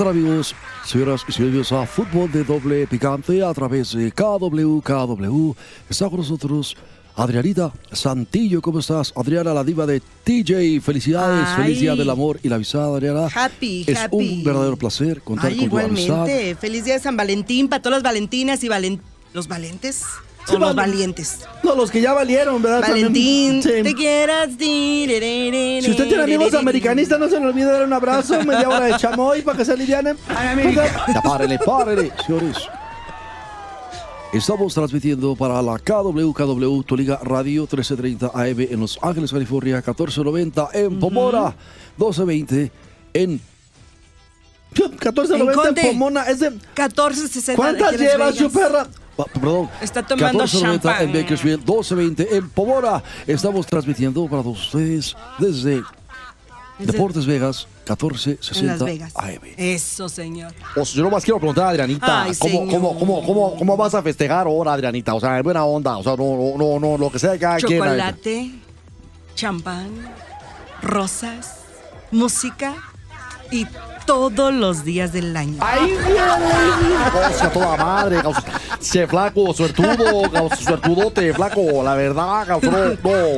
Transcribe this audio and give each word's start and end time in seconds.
Tal 0.00 0.08
amigos? 0.08 0.54
Señoras 0.86 1.26
y 1.28 1.32
señores, 1.32 1.72
a 1.72 1.84
Fútbol 1.84 2.32
de 2.32 2.42
Doble 2.42 2.86
Picante 2.86 3.44
a 3.44 3.52
través 3.52 3.92
de 3.92 4.10
KW, 4.10 4.80
KW. 4.80 5.52
Está 5.90 6.08
con 6.08 6.20
nosotros 6.20 6.74
Adrianita 7.16 7.70
Santillo. 7.92 8.62
¿Cómo 8.62 8.78
estás? 8.78 9.12
Adriana, 9.14 9.52
la 9.52 9.62
diva 9.62 9.84
de 9.84 10.00
TJ. 10.00 10.80
Felicidades, 10.80 11.46
Ay. 11.48 11.64
feliz 11.64 11.80
día 11.80 11.94
del 11.96 12.08
amor 12.08 12.40
y 12.42 12.48
la 12.48 12.54
avisada, 12.54 12.96
Adriana. 12.96 13.28
Happy, 13.34 13.84
es 13.86 13.98
happy. 13.98 14.16
un 14.16 14.42
verdadero 14.42 14.78
placer 14.78 15.20
contar 15.20 15.50
Ay, 15.50 15.58
con 15.58 15.68
tu 15.68 15.78
amistad. 15.78 16.14
igualmente. 16.14 16.54
Feliz 16.54 16.84
día 16.86 16.94
de 16.94 17.00
San 17.00 17.18
Valentín 17.18 17.68
para 17.68 17.82
todas 17.82 17.98
las 17.98 18.02
valentinas 18.02 18.64
y 18.64 18.70
valen... 18.70 19.02
los 19.34 19.48
valentes 19.48 20.04
Sí, 20.46 20.56
los 20.58 20.74
valientes. 20.74 21.40
No, 21.62 21.74
los 21.74 21.90
que 21.90 22.00
ya 22.00 22.12
valieron, 22.12 22.60
¿verdad? 22.60 22.80
Valentín, 22.80 23.62
sí. 23.62 23.70
te 23.82 23.94
quieras. 23.94 24.50
Si 24.58 25.06
Si 25.06 25.90
usted 25.90 26.08
tiene 26.08 26.22
amigos 26.22 26.54
americanistas, 26.54 27.18
no 27.18 27.28
se 27.28 27.38
le 27.38 27.46
olvide 27.46 27.66
dar 27.66 27.84
un 27.84 27.92
abrazo, 27.92 28.42
media 28.44 28.68
hora 28.68 28.86
de 28.86 28.96
chamoy 28.96 29.42
para 29.42 29.58
que 29.58 29.64
se 29.64 29.72
alivianen. 29.72 30.16
Ya 31.12 31.22
párele, 31.22 31.58
párele, 31.58 32.12
señores. 32.26 32.56
Estamos 34.32 34.72
transmitiendo 34.74 35.34
para 35.34 35.60
la 35.60 35.76
KW, 35.78 36.32
KW, 36.32 36.82
tu 36.82 36.96
liga 36.96 37.18
radio 37.22 37.62
1330 37.62 38.30
AM 38.32 38.60
en 38.60 38.80
Los 38.80 38.98
Ángeles, 39.02 39.32
California, 39.32 39.76
1490 39.76 40.68
en 40.72 41.00
Pomora, 41.00 41.56
1220 41.96 42.70
en 43.14 43.40
14.90 44.74 45.78
En. 45.78 45.86
Pomona. 45.92 46.22
Es 46.24 46.40
de, 46.40 46.52
14.60. 46.52 47.56
¿Cuántas 47.56 47.88
¿quieres 47.90 48.12
llevas, 48.12 48.34
su 48.36 48.50
perra? 48.50 48.86
Pa- 49.24 49.32
Perdón. 49.40 49.70
Está 49.80 50.02
tomando 50.02 50.38
1490 50.44 51.02
en. 51.02 51.12
Bakersfield, 51.12 51.58
1220 51.60 52.36
en 52.36 52.50
Pomora. 52.50 53.02
Estamos 53.26 53.66
transmitiendo 53.66 54.26
para 54.26 54.42
todos 54.42 54.66
ustedes 54.66 55.16
desde 55.38 55.82
Deportes 56.78 57.26
Vegas, 57.26 57.66
En 57.86 57.92
1460 57.92 58.72
Las 58.72 58.84
Vegas. 58.84 59.12
AM. 59.16 59.40
Eso, 59.56 60.08
señor. 60.08 60.52
O 60.76 60.84
sea, 60.84 60.96
yo 60.96 61.02
nomás 61.02 61.24
quiero 61.24 61.38
preguntar 61.38 61.66
a 61.66 61.68
Adrianita, 61.70 62.22
Ay, 62.22 62.32
¿cómo, 62.38 62.66
cómo, 62.68 62.98
cómo, 62.98 63.26
cómo, 63.26 63.56
cómo 63.56 63.76
vas 63.76 63.94
a 63.94 64.02
festejar 64.02 64.46
ahora, 64.46 64.72
Adrianita? 64.72 65.12
O 65.14 65.20
sea, 65.20 65.36
en 65.36 65.42
buena 65.42 65.64
onda, 65.64 65.98
o 65.98 66.02
sea, 66.02 66.16
no, 66.16 66.54
no, 66.56 66.78
no, 66.80 66.96
lo 66.96 67.10
que 67.12 67.18
sea 67.18 67.36
quien. 67.36 67.58
Chocolate, 67.58 68.50
champán, 69.34 69.90
rosas, 70.82 71.56
música 72.10 72.74
y 73.50 73.66
todos 74.06 74.52
los 74.54 74.84
días 74.84 75.12
del 75.12 75.36
año. 75.36 75.58
Ahí 75.60 75.94
Goza 77.12 77.50
toda 77.52 77.76
madre. 77.76 78.22
Che, 78.80 79.06
flaco, 79.06 79.52
suertudo, 79.52 80.48
suertudote, 80.58 81.34
flaco, 81.34 81.82
la 81.82 81.94
verdad, 81.94 82.46
gaucho, 82.46 82.70
no. 82.70 82.78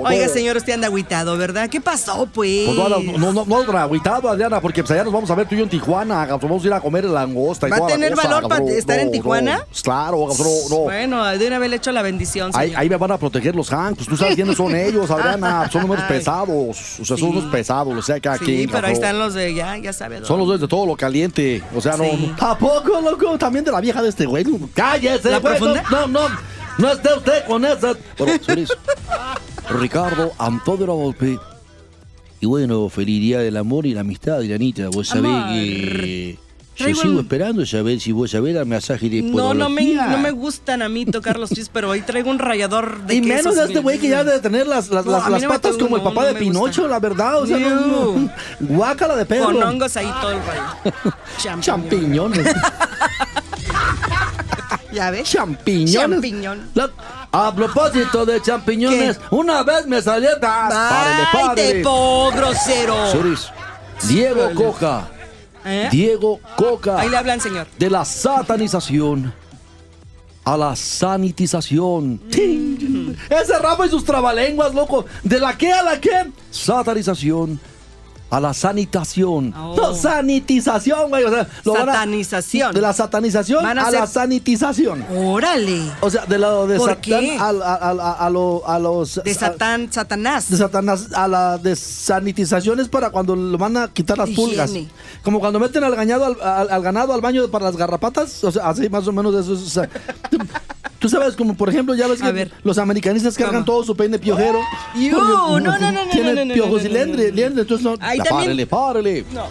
Oiga, 0.04 0.26
no. 0.26 0.32
señor, 0.32 0.56
usted 0.56 0.75
anda 0.75 0.86
agüitado, 0.86 1.36
¿verdad? 1.36 1.69
¿Qué 1.69 1.80
pasó, 1.80 2.28
pues? 2.32 2.66
Pues 2.66 2.76
no, 2.78 2.88
no, 2.88 3.32
no, 3.32 3.44
no, 3.44 3.64
no, 3.64 3.78
agüitado, 3.78 4.28
Adriana, 4.28 4.60
porque 4.60 4.82
pues 4.82 4.92
allá 4.92 5.04
nos 5.04 5.12
vamos 5.12 5.31
a 5.31 5.34
ver 5.34 5.48
tú 5.48 5.54
y 5.54 5.58
yo 5.58 5.64
en 5.64 5.70
Tijuana, 5.70 6.25
gaucho, 6.26 6.47
vamos 6.48 6.62
a 6.64 6.66
ir 6.69 6.72
a 6.72 6.81
comer 6.81 7.04
langosta 7.06 7.66
y 7.66 7.70
¿Va 7.70 7.78
a 7.78 7.86
tener 7.86 8.14
cosa, 8.14 8.28
valor 8.28 8.48
para 8.48 8.64
estar 8.70 8.98
en 9.00 9.10
Tijuana? 9.10 9.56
no. 9.58 9.62
Claro, 9.82 10.26
gaucho, 10.26 10.44
no, 10.44 10.69
no. 10.76 10.82
Bueno, 10.84 11.25
de 11.26 11.47
una 11.47 11.58
vez 11.58 11.70
le 11.70 11.76
echo 11.76 11.91
la 11.92 12.02
bendición, 12.02 12.50
Ahí, 12.54 12.69
señor. 12.69 12.81
ahí 12.81 12.88
me 12.88 12.97
van 12.97 13.10
a 13.12 13.19
proteger 13.19 13.56
los 13.56 13.72
Hanks. 13.72 14.06
Tú 14.06 14.16
sabes 14.16 14.34
quiénes 14.36 14.56
son 14.56 14.75
ellos, 14.76 15.10
Adriana. 15.10 15.69
Son 15.72 15.82
números 15.82 16.04
Ay. 16.08 16.19
pesados. 16.19 16.50
O 17.00 17.04
sea, 17.04 17.16
Sí. 17.16 17.22
son 17.22 17.31
unos 17.36 17.50
pesados. 17.50 17.97
O 17.97 18.02
sea, 18.02 18.20
que 18.20 18.28
aquí. 18.28 18.44
Sí, 18.62 18.69
pero 18.70 18.86
ahí 18.86 18.92
están 18.92 19.19
los 19.19 19.34
de 19.34 19.54
ya, 19.54 19.76
ya 19.78 19.92
sabe 19.92 20.16
dónde. 20.16 20.28
Son 20.28 20.38
los 20.38 20.47
dos 20.48 20.60
de 20.60 20.69
todo 20.69 20.86
lo 20.86 20.97
caliente. 20.97 21.62
O 21.75 21.81
sea, 21.81 21.97
no. 21.97 22.04
Sí. 22.04 22.32
no- 22.38 22.47
¿A 22.47 22.56
poco, 22.56 23.00
loco? 23.00 23.36
También 23.38 23.64
de 23.64 23.72
la 23.72 23.81
vieja 23.81 24.00
de 24.02 24.08
este 24.08 24.25
güey. 24.26 24.44
¡Cállese, 24.75 25.31
¿La? 25.41 25.82
No, 25.91 26.06
no, 26.06 26.28
no. 26.28 26.37
No 26.78 26.91
esté 26.91 27.12
usted 27.15 27.44
con 27.47 27.65
esa. 27.65 27.93
Bueno, 28.19 28.32
señores, 28.44 28.70
Ricardo 29.70 30.32
Antonio 30.38 30.87
Volpe. 30.94 31.38
Y 32.41 32.47
bueno, 32.47 32.88
feliz 32.88 33.20
día 33.20 33.38
del 33.41 33.56
amor 33.56 33.87
y 33.87 33.94
la 33.94 34.00
amistad, 34.00 34.37
Adrianita. 34.37 34.88
Vos 34.88 35.09
sabés 35.09 35.25
Amor. 35.31 35.48
que. 35.53 36.38
Yo 36.75 36.84
Traigo 36.87 37.03
sigo 37.03 37.15
un- 37.15 37.20
esperando 37.20 37.66
saber 37.66 38.00
si 38.00 38.12
vos 38.12 38.31
sabés 38.31 38.56
el 38.56 38.65
mensaje 38.65 39.10
de 39.10 39.20
No, 39.20 39.53
no 39.53 39.69
me, 39.69 39.93
no 39.93 40.16
me 40.16 40.31
gustan 40.31 40.81
a 40.81 40.88
mí 40.88 41.04
tocar 41.04 41.38
los 41.38 41.50
pies, 41.50 41.69
pero 41.70 41.91
hoy 41.91 42.00
traigo 42.00 42.31
un 42.31 42.38
rallador 42.38 43.03
de 43.03 43.16
Y 43.16 43.20
quesos, 43.20 43.44
menos 43.44 43.56
de 43.56 43.64
este 43.66 43.81
güey 43.81 43.99
que 43.99 44.09
ya 44.09 44.25
debe 44.25 44.41
tener 44.41 44.66
las, 44.66 44.88
las, 44.88 45.04
No, 45.04 45.12
las, 45.12 45.25
a 45.26 45.31
las 45.31 45.43
no 45.43 45.49
patas 45.50 45.76
como 45.76 45.97
el 45.97 46.03
papá 46.03 46.22
no 46.22 46.26
de 46.28 46.34
Pinocho, 46.37 46.64
gusta. 46.82 46.88
la 46.88 46.99
verdad. 46.99 47.43
O 47.43 47.47
sea, 47.47 47.59
no, 47.59 47.69
Ew. 47.69 48.19
no. 48.20 48.31
Guácala 48.75 49.16
de 49.16 49.26
perro. 49.26 49.44
Con 49.44 49.62
hongos 49.62 49.94
ahí 49.99 50.10
todo 50.22 50.31
el. 50.32 50.38
Champiñón. 51.38 51.60
Champiñones. 51.60 52.54
¿Ya 54.92 55.10
ves? 55.10 55.28
Champiñones. 55.30 55.94
Champiñón. 55.94 56.70
La- 56.75 56.91
a 57.32 57.54
propósito 57.54 58.26
de 58.26 58.42
champiñones, 58.42 59.16
¿Qué? 59.19 59.25
una 59.30 59.62
vez 59.62 59.86
me 59.86 60.03
salió. 60.03 60.28
¡Ay, 60.42 61.25
párele. 61.32 61.72
te 61.75 61.82
po, 61.82 62.30
grosero! 62.34 63.10
Señores, 63.10 63.48
Diego 64.06 64.50
Coca. 64.54 65.08
¿Eh? 65.64 65.88
Diego 65.91 66.41
Coca. 66.56 67.00
Ahí 67.00 67.08
le 67.08 67.16
hablan, 67.16 67.41
señor. 67.41 67.66
De 67.78 67.88
la 67.88 68.04
satanización 68.04 69.32
a 70.44 70.56
la 70.56 70.75
sanitización. 70.76 72.20
Ese 73.31 73.58
Rafa 73.60 73.86
y 73.86 73.88
sus 73.91 74.04
trabalenguas, 74.04 74.75
loco. 74.75 75.06
¿De 75.22 75.38
la 75.38 75.56
qué 75.56 75.72
a 75.72 75.82
la 75.82 76.00
qué? 76.00 76.31
Satanización 76.50 77.60
a 78.32 78.41
la 78.41 78.54
sanitación. 78.54 79.53
Oh. 79.54 79.76
No, 79.76 79.94
sanitización, 79.94 81.10
güey. 81.10 81.25
O 81.25 81.31
sea, 81.31 81.47
lo 81.65 81.75
van 81.75 81.88
a- 81.91 81.93
Satanización. 81.93 82.75
de 82.75 82.81
la 82.81 82.93
satanización 82.94 83.65
a 83.66 83.70
a, 83.82 83.91
ser- 83.91 84.00
la 84.00 84.06
sanitización. 84.06 85.04
Órale. 85.15 85.82
O 86.00 86.09
sea, 86.09 86.25
de 86.25 86.38
lo 86.38 86.66
de 86.66 86.78
¿Por 86.78 86.88
Satán 86.88 87.25
a, 87.38 87.44
a, 87.50 87.75
a, 87.75 87.91
a- 87.91 88.26
a 88.26 88.31
lo- 88.31 88.62
a 88.66 88.78
los. 88.78 89.20
De 89.22 89.34
Satán, 89.34 89.93
Satanás. 89.93 90.50
de 90.50 90.56
Satanás 90.56 91.09
a 91.15 91.28
la 91.28 91.59
de 91.59 91.76
sanitización 91.76 92.81
es 92.81 92.88
para 92.88 93.10
cuando 93.10 93.37
lo 93.37 93.59
van 93.59 93.76
a 93.76 93.88
quitar 93.88 94.16
las 94.16 94.31
Higiene. 94.31 94.49
pulgas. 94.50 94.72
Como 95.22 95.38
cuando 95.38 95.60
meten 95.60 95.84
al, 95.84 95.94
gañado, 95.94 96.25
al, 96.25 96.37
al- 96.41 96.70
al 96.70 96.82
ganado 96.82 97.12
al 97.12 97.20
baño 97.20 97.47
para 97.49 97.66
las 97.66 97.76
garrapatas. 97.76 98.43
O 98.44 98.50
sea, 98.50 98.69
así 98.70 98.88
más 98.88 99.06
o 99.06 99.12
menos 99.12 99.34
eso 99.34 99.53
es. 99.54 99.60
o 99.60 99.69
sea, 99.69 99.88
tú, 101.02 101.08
sabes, 101.10 101.36
como 101.36 101.54
por 101.54 101.68
ejemplo, 101.68 101.94
ya 101.94 102.06
ves 102.06 102.22
que 102.22 102.32
ver. 102.32 102.50
los 102.64 102.78
americanistas 102.78 103.36
cargan 103.36 103.64
todo 103.64 103.84
su 103.84 103.94
peine 103.94 104.18
piojero. 104.18 104.60
Iu, 104.96 105.10
porque, 105.14 105.28
no, 105.32 105.60
no, 105.60 105.78
no, 105.78 105.92
no, 105.92 106.10
Tiene 106.10 106.44
no, 106.46 106.54
piojos 106.54 106.84
y 106.84 106.88
no. 106.88 106.94
liendre, 106.94 107.62
entonces 107.62 107.82
no. 107.82 107.94
Ahí 108.00 108.18
también. 108.18 108.66
párele, 108.66 108.66
párele. 108.66 109.24
No, 109.32 109.46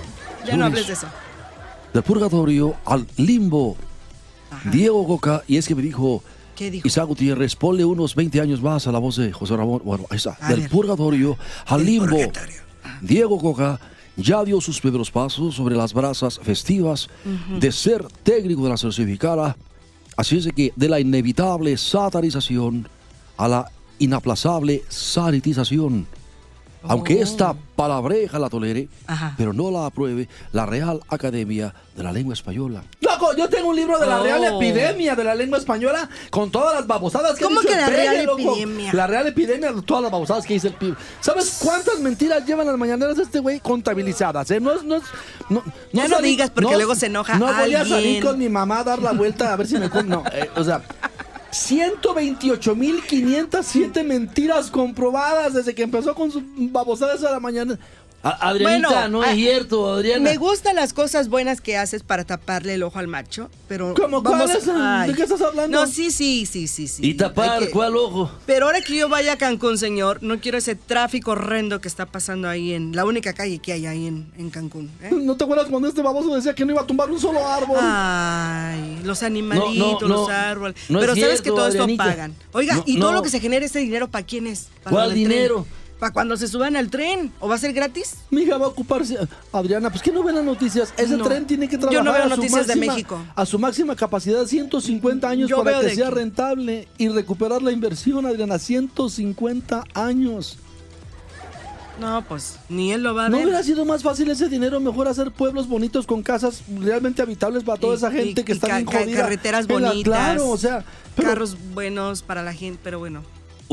ya 0.45 0.57
no 0.57 0.65
hables 0.65 0.87
de 0.87 0.93
eso. 0.93 1.07
Del 1.93 2.03
purgatorio 2.03 2.75
al 2.85 3.05
limbo. 3.17 3.75
Diego 4.71 5.05
Coca, 5.07 5.43
y 5.47 5.57
es 5.57 5.67
que 5.67 5.75
me 5.75 5.81
dijo 5.81 6.23
¿Qué 6.55 6.69
dijo? 6.69 6.87
Isaac 6.87 7.07
Gutiérrez, 7.07 7.55
ponle 7.55 7.85
unos 7.85 8.15
20 8.15 8.41
años 8.41 8.61
más 8.61 8.85
a 8.87 8.91
la 8.91 8.99
voz 8.99 9.15
de 9.15 9.31
José 9.31 9.55
Ramón. 9.55 9.81
Bueno, 9.83 10.05
ahí 10.09 10.17
está. 10.17 10.37
A 10.41 10.49
Del 10.49 10.61
ver. 10.61 10.69
purgatorio 10.69 11.37
al 11.67 11.85
limbo. 11.85 12.07
purgatorio. 12.17 12.61
Diego 13.01 13.39
Coca 13.39 13.79
ya 14.17 14.43
dio 14.43 14.59
sus 14.61 14.79
primeros 14.81 15.09
pasos 15.09 15.55
sobre 15.55 15.75
las 15.75 15.93
brasas 15.93 16.39
festivas 16.43 17.09
de 17.59 17.71
ser 17.71 18.05
técnico 18.23 18.63
de 18.63 18.69
la 18.69 18.77
selección 18.77 19.07
mexicana. 19.07 19.55
Así 20.17 20.37
es 20.37 20.49
que 20.53 20.73
de 20.75 20.89
la 20.89 20.99
inevitable 20.99 21.77
satanización 21.77 22.87
a 23.37 23.47
la 23.47 23.71
inaplazable 23.99 24.83
sanitización. 24.89 26.07
Aunque 26.83 27.21
esta 27.21 27.53
palabreja 27.75 28.39
la 28.39 28.49
tolere, 28.49 28.87
Oh. 29.07 29.11
Ajá. 29.11 29.33
pero 29.37 29.53
no 29.53 29.69
la 29.71 29.85
apruebe 29.85 30.27
la 30.51 30.65
Real 30.65 30.99
Academia 31.09 31.73
de 31.95 32.03
la 32.03 32.11
Lengua 32.11 32.33
Española. 32.33 32.83
Loco, 33.01 33.35
yo 33.35 33.47
tengo 33.49 33.69
un 33.69 33.75
libro 33.75 33.99
de 33.99 34.07
la 34.07 34.19
Oh. 34.19 34.23
Real 34.23 34.43
Epidemia 34.43 35.15
de 35.15 35.23
la 35.23 35.35
lengua 35.35 35.57
española 35.59 36.09
con 36.29 36.49
todas 36.51 36.75
las 36.75 36.87
babosadas 36.87 37.37
que 37.37 37.43
¿Cómo 37.43 37.61
dicho 37.61 37.73
que 37.73 37.79
el 37.79 37.81
la 37.81 37.87
Real 37.89 38.25
loco. 38.25 38.39
Epidemia? 38.55 38.93
La 38.93 39.07
Real 39.07 39.27
Epidemia, 39.27 39.73
todas 39.85 40.03
las 40.03 40.11
babosadas 40.11 40.45
que 40.45 40.53
dice 40.55 40.67
el 40.69 40.73
pibe. 40.75 40.95
¿Sabes 41.19 41.59
cuántas 41.61 41.99
mentiras 41.99 42.45
llevan 42.45 42.67
las 42.67 42.77
mañaneras 42.77 43.17
de 43.17 43.23
este 43.23 43.39
güey 43.39 43.59
contabilizadas? 43.59 44.49
eh? 44.51 44.59
No, 44.59 44.81
no, 44.83 45.01
no, 45.49 45.63
Ya 45.91 46.07
no 46.07 46.19
digas, 46.21 46.49
porque 46.49 46.75
luego 46.75 46.95
se 46.95 47.07
enoja 47.07 47.37
No 47.37 47.45
voy 47.53 47.75
a 47.75 47.79
salir 47.85 47.93
alguien. 47.93 48.23
con 48.23 48.39
mi 48.39 48.49
mamá 48.49 48.79
a 48.79 48.83
dar 48.83 48.99
la 48.99 49.11
vuelta 49.11 49.53
a 49.53 49.55
ver 49.55 49.67
si 49.67 49.77
me... 49.77 49.89
No, 50.05 50.23
eh, 50.31 50.49
o 50.55 50.63
sea... 50.63 50.81
128.507 51.51 54.03
mentiras 54.03 54.71
comprobadas 54.71 55.53
desde 55.53 55.75
que 55.75 55.83
empezó 55.83 56.15
con 56.15 56.31
sus 56.31 56.41
babosadas 56.71 57.23
a 57.23 57.31
la 57.31 57.39
mañana. 57.39 57.77
A- 58.23 58.49
Adrianita, 58.49 58.89
Bueno, 58.89 59.07
no 59.09 59.23
es 59.23 59.35
cierto, 59.35 59.91
Adriana. 59.93 60.23
Me 60.29 60.37
gustan 60.37 60.75
las 60.75 60.93
cosas 60.93 61.27
buenas 61.27 61.59
que 61.59 61.75
haces 61.77 62.03
para 62.03 62.23
taparle 62.23 62.75
el 62.75 62.83
ojo 62.83 62.99
al 62.99 63.07
macho, 63.07 63.49
pero 63.67 63.93
¿Cómo 63.95 64.21
vamos. 64.21 64.51
¿De 64.53 65.13
qué 65.15 65.23
estás 65.23 65.41
hablando? 65.41 65.79
No, 65.81 65.87
sí, 65.87 66.11
sí, 66.11 66.45
sí, 66.45 66.67
sí, 66.67 66.87
sí. 66.87 67.01
¿Y 67.05 67.15
tapar 67.15 67.59
que- 67.59 67.71
cuál 67.71 67.97
ojo? 67.97 68.31
Pero 68.45 68.67
ahora 68.67 68.81
que 68.81 68.95
yo 68.95 69.09
vaya 69.09 69.33
a 69.33 69.37
Cancún, 69.37 69.77
señor, 69.79 70.21
no 70.21 70.39
quiero 70.39 70.59
ese 70.59 70.75
tráfico 70.75 71.31
horrendo 71.31 71.81
que 71.81 71.87
está 71.87 72.05
pasando 72.05 72.47
ahí 72.47 72.73
en 72.73 72.95
la 72.95 73.05
única 73.05 73.33
calle 73.33 73.57
que 73.59 73.73
hay 73.73 73.87
ahí 73.87 74.05
en, 74.05 74.31
en 74.37 74.49
Cancún. 74.51 74.91
¿eh? 75.01 75.09
¿No 75.11 75.35
te 75.35 75.43
acuerdas 75.43 75.67
cuando 75.69 75.87
este 75.87 76.01
baboso 76.03 76.35
decía 76.35 76.53
que 76.53 76.63
no 76.63 76.73
iba 76.73 76.81
a 76.81 76.85
tumbar 76.87 77.09
un 77.09 77.19
solo 77.19 77.47
árbol? 77.47 77.77
Ay, 77.81 78.99
los 79.03 79.23
animalitos, 79.23 80.01
No, 80.03 80.07
no, 80.07 80.15
los 80.21 80.29
árboles. 80.29 80.75
Pero 80.87 81.01
sabes 81.15 81.17
que 81.17 81.21
cierto, 81.25 81.55
todo 81.55 81.67
esto 81.67 81.81
Adrianita. 81.83 82.03
pagan. 82.03 82.35
Oiga, 82.51 82.83
¿y 82.85 82.99
todo 82.99 83.13
lo 83.13 83.21
que 83.23 83.29
se 83.29 83.39
genera 83.39 83.65
ese 83.65 83.79
dinero 83.79 84.07
para 84.09 84.25
quién 84.25 84.45
es? 84.47 84.67
¿Para 84.83 84.91
¿Cuál 84.95 85.13
del 85.15 85.23
tren? 85.27 85.51
¿Para 86.01 86.13
cuando 86.13 86.35
se 86.35 86.47
suban 86.47 86.75
al 86.75 86.89
tren? 86.89 87.31
¿O 87.39 87.47
va 87.47 87.53
a 87.53 87.57
ser 87.59 87.73
gratis? 87.73 88.15
Mi 88.31 88.41
hija 88.41 88.57
va 88.57 88.65
a 88.65 88.69
ocuparse. 88.69 89.19
Adriana, 89.53 89.91
pues 89.91 90.01
que 90.01 90.11
no 90.11 90.23
ven 90.23 90.33
las 90.33 90.43
noticias. 90.43 90.91
Ese 90.97 91.15
No. 91.15 91.23
tren 91.23 91.45
tiene 91.45 91.67
que 91.69 91.77
Yo 91.77 91.81
no 91.81 91.89
trabajar 91.89 92.13
veo 92.13 92.25
a, 92.25 92.29
su 92.35 92.35
noticias 92.37 92.65
de 92.65 92.75
máxima, 92.75 92.93
México. 92.95 93.19
a 93.35 93.45
su 93.45 93.59
máxima 93.59 93.95
capacidad, 93.95 94.43
150 94.47 95.29
años 95.29 95.47
Yo 95.47 95.63
para 95.63 95.79
que 95.79 95.85
de 95.85 95.95
sea 95.95 96.07
aquí. 96.07 96.15
rentable 96.15 96.87
y 96.97 97.07
recuperar 97.09 97.61
la 97.61 97.71
inversión, 97.71 98.25
Adriana. 98.25 98.57
150 98.57 99.83
años. 99.93 100.57
No, 101.99 102.25
pues 102.27 102.55
ni 102.67 102.91
él 102.93 103.03
lo 103.03 103.13
va 103.13 103.27
a 103.27 103.29
¿No 103.29 103.37
ver. 103.37 103.45
hubiera 103.45 103.61
sido 103.61 103.85
más 103.85 104.01
fácil 104.01 104.27
ese 104.31 104.49
dinero 104.49 104.79
mejor 104.79 105.07
hacer 105.07 105.29
pueblos 105.29 105.67
bonitos 105.67 106.07
con 106.07 106.23
casas 106.23 106.63
realmente 106.79 107.21
habitables 107.21 107.63
para 107.63 107.79
toda 107.79 107.93
Y- 107.93 107.97
esa 107.97 108.09
gente 108.11 108.41
y- 108.41 108.43
que 108.43 108.53
y 108.53 108.55
está 108.55 108.67
ca- 108.69 108.75
bien 108.77 108.87
ca- 108.87 108.99
jodida? 109.01 109.17
carreteras 109.21 109.67
la- 109.67 109.73
bonitas. 109.75 110.03
claro, 110.03 110.49
o 110.49 110.57
sea, 110.57 110.83
pero 111.15 111.29
Carros 111.29 111.55
buenos 111.75 112.23
para 112.23 112.41
la 112.41 112.53
gente, 112.53 112.79
pero 112.83 112.97
bueno. 112.97 113.21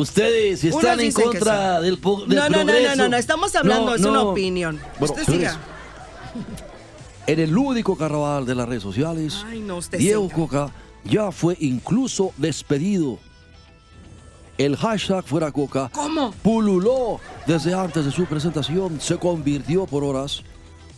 Ustedes 0.00 0.64
están 0.64 1.00
en 1.00 1.12
contra 1.12 1.80
del, 1.80 1.98
po- 1.98 2.24
del 2.26 2.36
No, 2.38 2.44
no, 2.44 2.50
no, 2.50 2.58
no, 2.58 2.64
progreso. 2.66 2.96
no, 2.96 3.08
no, 3.08 3.16
estamos 3.16 3.54
hablando, 3.56 3.86
No, 3.90 3.94
es 3.94 4.00
una 4.02 4.10
no. 4.12 4.30
opinión. 4.30 4.80
Bueno, 4.98 5.14
Usted 5.14 5.32
siga. 5.32 5.58
En 7.26 7.38
el 7.40 7.50
lúdico 7.50 7.96
carnaval 7.96 8.46
de 8.46 8.54
las 8.54 8.68
redes 8.68 8.82
sociales, 8.82 9.42
Ay, 9.46 9.60
no, 9.60 9.76
usted 9.76 9.98
Diego 9.98 10.24
siga. 10.24 10.34
Coca 10.36 10.70
ya 11.04 11.30
fue 11.30 11.56
incluso 11.60 12.32
despedido. 12.36 13.18
El 14.56 14.76
hashtag 14.76 15.24
fuera 15.24 15.52
Coca 15.52 15.88
¿Cómo? 15.92 16.32
pululó 16.42 17.20
desde 17.46 17.74
antes 17.74 18.04
de 18.04 18.10
su 18.10 18.24
presentación, 18.26 19.00
se 19.00 19.16
convirtió 19.16 19.86
por 19.86 20.02
horas 20.02 20.42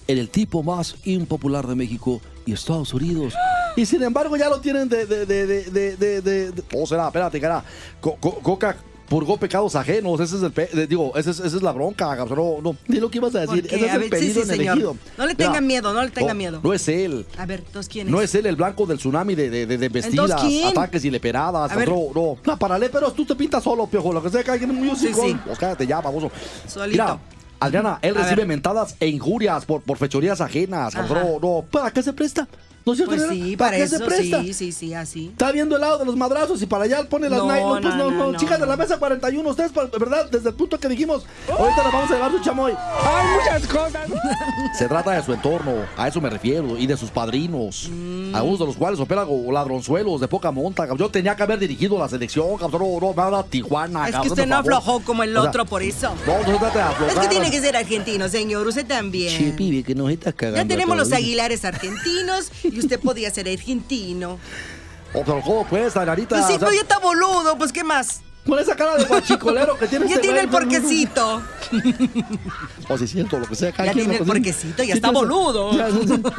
en 0.07 0.17
el 0.19 0.31
tipo 0.31 0.63
más 0.63 0.97
impopular 1.05 1.67
de 1.67 1.75
México 1.75 2.21
y 2.47 2.53
Estados 2.55 2.95
Unidos. 2.95 3.35
Y 3.77 3.85
sin 3.87 4.03
embargo 4.03 4.37
ya 4.37 4.49
lo 4.49 4.61
tienen 4.61 4.89
de... 4.89 5.05
de, 5.07 5.27
de, 5.27 5.47
de, 5.47 5.65
de, 5.71 5.97
de- 5.97 6.21
de- 6.23 6.51
de- 6.53 6.63
O 6.75 6.87
será, 6.87 7.07
espérate, 7.09 7.39
cara. 7.41 7.63
Co- 8.01 8.17
co- 8.19 8.39
Coca 8.41 8.77
purgó 9.11 9.37
pecados 9.37 9.75
ajenos. 9.75 10.21
Ese 10.21 10.37
es 10.37 10.43
el. 10.45 10.53
pe- 10.53 10.71
de- 10.73 10.87
digo, 10.87 11.13
ese 11.17 11.33
es- 11.33 11.41
esa 11.41 11.57
es 11.57 11.63
la 11.63 11.73
bronca, 11.73 12.17
cabrón. 12.17 12.63
No, 12.63 12.71
no. 12.73 12.77
Di 12.89 13.01
lo 13.01 13.11
que 13.11 13.19
ibas 13.19 13.35
a 13.35 13.41
decir. 13.41 13.67
Ese 13.67 13.85
es 13.87 13.91
a 13.91 13.95
el 13.97 13.99
ver, 13.99 14.05
sí, 14.05 14.11
pedido 14.11 14.35
sí, 14.35 14.41
en 14.41 14.47
señor. 14.47 14.73
elegido. 14.77 14.97
No 15.19 15.27
le 15.27 15.35
Mira, 15.35 15.47
tenga 15.49 15.61
miedo, 15.61 15.93
no 15.93 16.03
le 16.03 16.11
tenga 16.11 16.29
no, 16.33 16.35
miedo. 16.39 16.61
No 16.63 16.73
es 16.73 16.89
él. 16.89 17.27
A 17.37 17.45
ver, 17.45 17.65
¿entonces 17.67 17.93
quién 17.93 18.07
es? 18.07 18.13
No 18.13 18.23
es 18.23 18.35
él 18.37 18.47
el 18.47 18.57
blanco 18.57 18.87
del 18.87 18.99
tsunami 18.99 19.35
de, 19.35 19.51
de, 19.51 19.67
de, 19.67 19.89
vestidas, 19.91 20.41
ataques 20.71 21.05
y 21.05 21.11
leperadas. 21.11 21.77
No, 21.87 22.09
no. 22.15 22.37
No, 22.47 22.59
para 22.59 22.79
léperos 22.79 23.13
tú 23.15 23.27
te 23.27 23.35
pintas 23.35 23.63
solo, 23.65 23.87
piojo. 23.89 24.13
Lo 24.13 24.23
que 24.23 24.31
sea 24.31 24.43
que 24.45 24.53
alguien 24.53 24.71
es 24.71 24.77
muy 24.77 24.97
Sí, 24.97 25.13
sí. 25.13 25.37
Pues 25.45 25.59
cállate 25.59 25.87
ya, 25.87 26.01
baboso. 26.01 26.31
Solito. 26.67 26.91
Mira, 27.03 27.19
Adriana, 27.59 27.99
él 28.01 28.17
A 28.17 28.21
recibe 28.23 28.37
ver. 28.37 28.47
mentadas 28.47 28.95
e 29.01 29.07
injurias 29.09 29.65
por, 29.67 29.83
por 29.83 29.99
fechorías 29.99 30.41
ajenas. 30.41 30.95
No, 30.95 31.39
no. 31.43 31.65
¿Para 31.71 31.91
qué 31.91 32.03
se 32.03 32.13
presta? 32.13 32.49
¿No 32.87 32.93
es 32.93 32.97
cierto? 32.99 33.15
Pues 33.17 33.29
sí, 33.29 33.57
para 33.57 33.77
qué 33.77 33.83
eso 33.83 33.99
se 33.99 34.05
presta? 34.05 34.43
sí, 34.43 34.55
sí, 34.55 34.73
sí, 34.73 34.95
así. 34.95 35.27
Está 35.29 35.53
viendo 35.53 35.75
el 35.77 35.81
lado 35.83 35.99
de 35.99 36.05
los 36.07 36.17
madrazos 36.17 36.61
y 36.63 36.67
para 36.67 36.85
allá 36.85 37.05
pone 37.09 37.29
las 37.29 37.39
No, 37.39 37.53
nylon. 37.53 37.83
Pues 37.83 37.95
no, 37.95 38.05
no, 38.05 38.11
no, 38.11 38.17
no, 38.27 38.33
no, 38.33 38.39
chicas 38.39 38.59
de 38.59 38.67
la 38.67 38.77
no. 38.77 38.83
mesa 38.83 38.99
41, 38.99 39.49
ustedes, 39.51 39.73
¿verdad? 39.75 40.29
Desde 40.31 40.49
el 40.49 40.55
punto 40.55 40.79
que 40.79 40.89
dijimos, 40.89 41.25
ahorita 41.49 41.85
les 41.85 41.93
vamos 41.93 42.11
a 42.11 42.15
llevar 42.15 42.31
su 42.33 42.41
chamoy. 42.41 42.73
Hay 42.73 43.27
muchas 43.37 43.67
cosas. 43.67 44.07
Se 44.79 44.89
trata 44.89 45.11
de 45.13 45.23
su 45.23 45.33
entorno, 45.33 45.73
a 45.97 46.09
eso 46.09 46.21
me 46.21 46.31
refiero, 46.31 46.79
y 46.79 46.87
de 46.87 46.97
sus 46.97 47.11
padrinos, 47.11 47.89
Mm. 47.91 48.35
algunos 48.35 48.59
de 48.61 48.67
los 48.67 48.77
cuales 48.77 48.99
operan 49.01 49.27
como 49.27 49.53
ladronzuelos 49.53 50.21
de 50.21 50.29
poca 50.29 50.51
monta. 50.51 50.83
cabrón. 50.85 50.99
Yo 50.99 51.11
tenía 51.11 51.35
que 51.37 51.43
haber 51.43 51.59
dirigido 51.59 51.99
la 51.99 52.09
selección, 52.09 52.57
cabrón. 52.57 52.81
No, 53.01 53.31
no, 53.31 53.37
a 53.37 53.45
Tijuana. 53.45 54.09
Es 54.09 54.17
que 54.17 54.29
usted 54.29 54.47
no 54.47 54.57
aflojó 54.57 55.01
como 55.01 55.23
el 55.23 55.37
O 55.37 55.41
sea, 55.43 55.51
otro 55.51 55.65
por 55.67 55.83
eso. 55.83 56.15
No, 56.27 56.39
no 56.39 56.45
se 56.53 56.59
trata 56.59 56.73
de 56.79 56.83
aflojar. 56.83 57.15
Es 57.17 57.21
que 57.21 57.29
tiene 57.29 57.51
que 57.51 57.61
ser 57.61 57.77
argentino, 57.77 58.29
señor. 58.29 58.67
Usted 58.67 58.87
también. 58.87 59.37
Che, 59.37 59.53
pibe, 59.53 59.83
que 59.83 59.95
nos 59.95 60.11
estás 60.11 60.35
cagando. 60.35 60.59
Ya 60.63 60.67
tenemos 60.69 60.97
los 60.97 61.13
aguilares 61.13 61.65
argentinos 61.65 62.51
y 62.73 62.79
usted 62.79 63.01
podía 63.01 63.31
ser 63.31 63.49
argentino. 63.49 64.39
Pero 65.13 65.41
¿cómo 65.45 65.67
pues, 65.67 65.97
Adrianita? 65.97 66.37
Pues 66.37 66.47
sí, 66.47 66.55
O 66.55 66.59
sea, 66.59 66.73
ya 66.73 66.81
está 66.83 66.99
boludo, 66.99 67.59
pues 67.59 67.73
¿qué 67.73 67.83
más? 67.83 68.21
Con 68.47 68.59
esa 68.59 68.75
cara 68.75 68.97
de 68.97 69.05
guachicolero 69.05 69.77
que 69.77 69.87
tiene 69.87 70.05
Ya 70.09 70.15
este 70.15 70.23
tiene 70.23 70.41
el 70.41 70.47
no, 70.47 70.53
no, 70.53 70.59
porquecito. 70.59 71.43
O 72.89 72.97
si 72.99 73.07
siento 73.07 73.39
lo 73.39 73.47
que 73.47 73.55
sea. 73.55 73.71
Ya 73.77 73.93
tiene 73.93 74.15
el 74.15 74.19
que- 74.21 74.25
porquecito, 74.25 74.83
ya 74.83 74.93
Sí, 74.95 74.99
está 74.99 75.11
boludo. 75.11 75.73
Ya, 75.77 75.89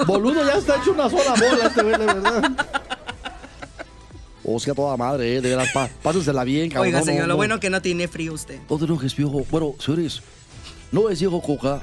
boludo 0.05 0.43
ya 0.45 0.53
está 0.57 0.77
hecho 0.77 0.91
una 0.93 1.09
sola 1.09 1.33
bola 1.33 1.67
este 1.67 1.83
güey, 1.83 1.97
de 1.97 2.05
verdad. 2.05 2.51
O 4.43 4.59
sea, 4.59 4.73
toda 4.73 4.97
madre, 4.97 5.35
eh, 5.37 5.41
de 5.41 5.49
veras, 5.49 5.69
pa, 5.71 5.87
pásensela 6.01 6.43
bien, 6.43 6.69
cabrón. 6.69 6.87
Oiga, 6.87 6.99
no, 6.99 7.05
señor, 7.05 7.21
no, 7.21 7.27
lo 7.27 7.33
no. 7.33 7.37
bueno 7.37 7.59
que 7.59 7.69
no 7.69 7.81
tiene 7.81 8.07
frío 8.07 8.33
usted. 8.33 8.59
No 8.69 8.77
te 8.77 8.85
enojes, 8.85 9.15
viejo. 9.15 9.45
Bueno, 9.51 9.75
señores, 9.79 10.21
no 10.91 11.09
es 11.09 11.19
Diego 11.19 11.41
Coca, 11.41 11.81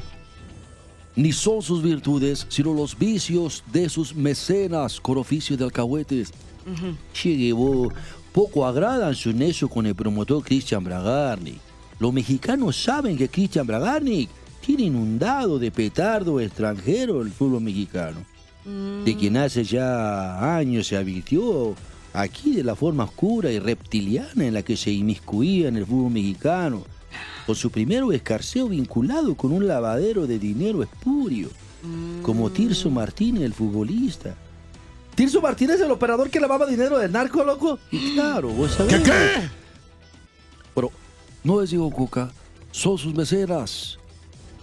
ni 1.18 1.32
son 1.32 1.62
sus 1.62 1.82
virtudes, 1.82 2.46
sino 2.48 2.72
los 2.72 2.96
vicios 2.96 3.64
de 3.72 3.88
sus 3.88 4.14
mecenas 4.14 5.00
con 5.00 5.18
oficio 5.18 5.56
de 5.56 5.64
alcahuetes. 5.64 6.30
Che, 7.12 7.52
vos, 7.52 7.92
poco 8.32 8.64
agradan 8.64 9.16
su 9.16 9.32
necio 9.32 9.68
con 9.68 9.84
el 9.86 9.96
promotor 9.96 10.44
Christian 10.44 10.84
Bragarnik. 10.84 11.58
Los 11.98 12.12
mexicanos 12.12 12.80
saben 12.80 13.16
que 13.16 13.28
Christian 13.28 13.66
Bragarnik 13.66 14.30
tiene 14.64 14.84
inundado 14.84 15.58
de 15.58 15.72
petardo 15.72 16.38
extranjero 16.38 17.20
el 17.20 17.32
fútbol 17.32 17.62
mexicano. 17.62 18.24
De 19.04 19.16
quien 19.16 19.38
hace 19.38 19.64
ya 19.64 20.56
años 20.56 20.86
se 20.86 20.96
advirtió 20.96 21.74
aquí 22.12 22.52
de 22.52 22.62
la 22.62 22.76
forma 22.76 23.04
oscura 23.04 23.50
y 23.50 23.58
reptiliana 23.58 24.46
en 24.46 24.54
la 24.54 24.62
que 24.62 24.76
se 24.76 24.92
inmiscuía 24.92 25.66
en 25.66 25.78
el 25.78 25.86
fútbol 25.86 26.12
mexicano, 26.12 26.84
con 27.46 27.54
su 27.56 27.70
primero 27.70 28.12
escarceo 28.12 28.68
vinculado 28.68 29.34
con 29.34 29.52
un 29.52 29.66
lavadero 29.66 30.26
de 30.26 30.38
dinero 30.38 30.82
espurio, 30.82 31.48
como 32.22 32.50
Tirso 32.50 32.90
Martínez, 32.90 33.42
el 33.44 33.54
futbolista. 33.54 34.34
Tirso 35.14 35.40
Martínez, 35.40 35.80
el 35.80 35.90
operador 35.90 36.30
que 36.30 36.40
lavaba 36.40 36.66
dinero 36.66 36.98
de 36.98 37.08
narco, 37.08 37.42
loco. 37.42 37.78
Y 37.90 38.14
claro, 38.14 38.50
vos 38.50 38.72
sabés. 38.72 39.02
¿Qué, 39.02 39.48
Pero 40.74 40.92
no 41.42 41.62
es 41.62 41.70
Diego 41.70 41.90
Coca, 41.90 42.30
son 42.70 42.98
sus 42.98 43.14
mecenas. 43.14 43.98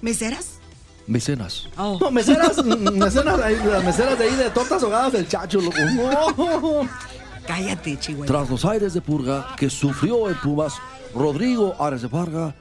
¿Meseras? 0.01 0.59
Mecenas. 1.07 1.69
Oh. 1.77 1.97
No, 1.99 2.11
meseras, 2.11 2.63
mm, 2.63 3.01
ahí, 3.43 3.57
las 3.65 3.83
meseras 3.83 4.17
de 4.17 4.25
ahí 4.25 4.35
de 4.35 4.49
tortas 4.49 4.81
ahogadas 4.81 5.13
del 5.13 5.27
chacho, 5.27 5.61
loco. 5.61 5.77
No. 5.77 6.89
Cállate, 7.47 7.97
chihuahua. 7.99 8.25
Tras 8.25 8.49
los 8.49 8.65
aires 8.65 8.93
de 8.93 9.01
purga 9.01 9.55
que 9.57 9.69
sufrió 9.69 10.29
en 10.29 10.35
Pumas, 10.35 10.73
Rodrigo 11.13 11.75
Ares 11.79 12.01
de 12.01 12.09
Parga 12.09 12.55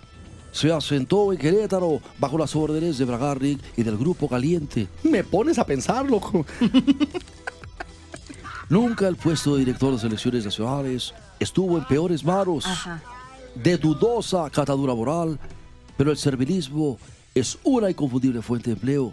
se 0.52 0.72
asentó 0.72 1.32
en 1.32 1.38
Querétaro 1.38 2.00
bajo 2.18 2.38
las 2.38 2.54
órdenes 2.54 2.98
de 2.98 3.04
Bragarnik 3.04 3.60
y 3.76 3.82
del 3.82 3.96
Grupo 3.96 4.28
Caliente. 4.28 4.88
Me 5.02 5.24
pones 5.24 5.58
a 5.58 5.66
pensar, 5.66 6.08
loco. 6.08 6.44
Nunca 8.68 9.08
el 9.08 9.16
puesto 9.16 9.54
de 9.54 9.60
director 9.60 9.92
de 9.92 9.98
selecciones 9.98 10.44
nacionales 10.44 11.12
estuvo 11.38 11.76
en 11.76 11.84
peores 11.84 12.24
manos, 12.24 12.66
Ajá. 12.66 13.02
de 13.54 13.76
dudosa 13.76 14.48
catadura 14.50 14.94
moral, 14.94 15.38
pero 15.96 16.10
el 16.10 16.16
servilismo 16.16 16.98
es 17.34 17.58
una 17.64 17.90
inconfundible 17.90 18.40
fuente 18.40 18.70
de 18.70 18.74
empleo. 18.74 19.12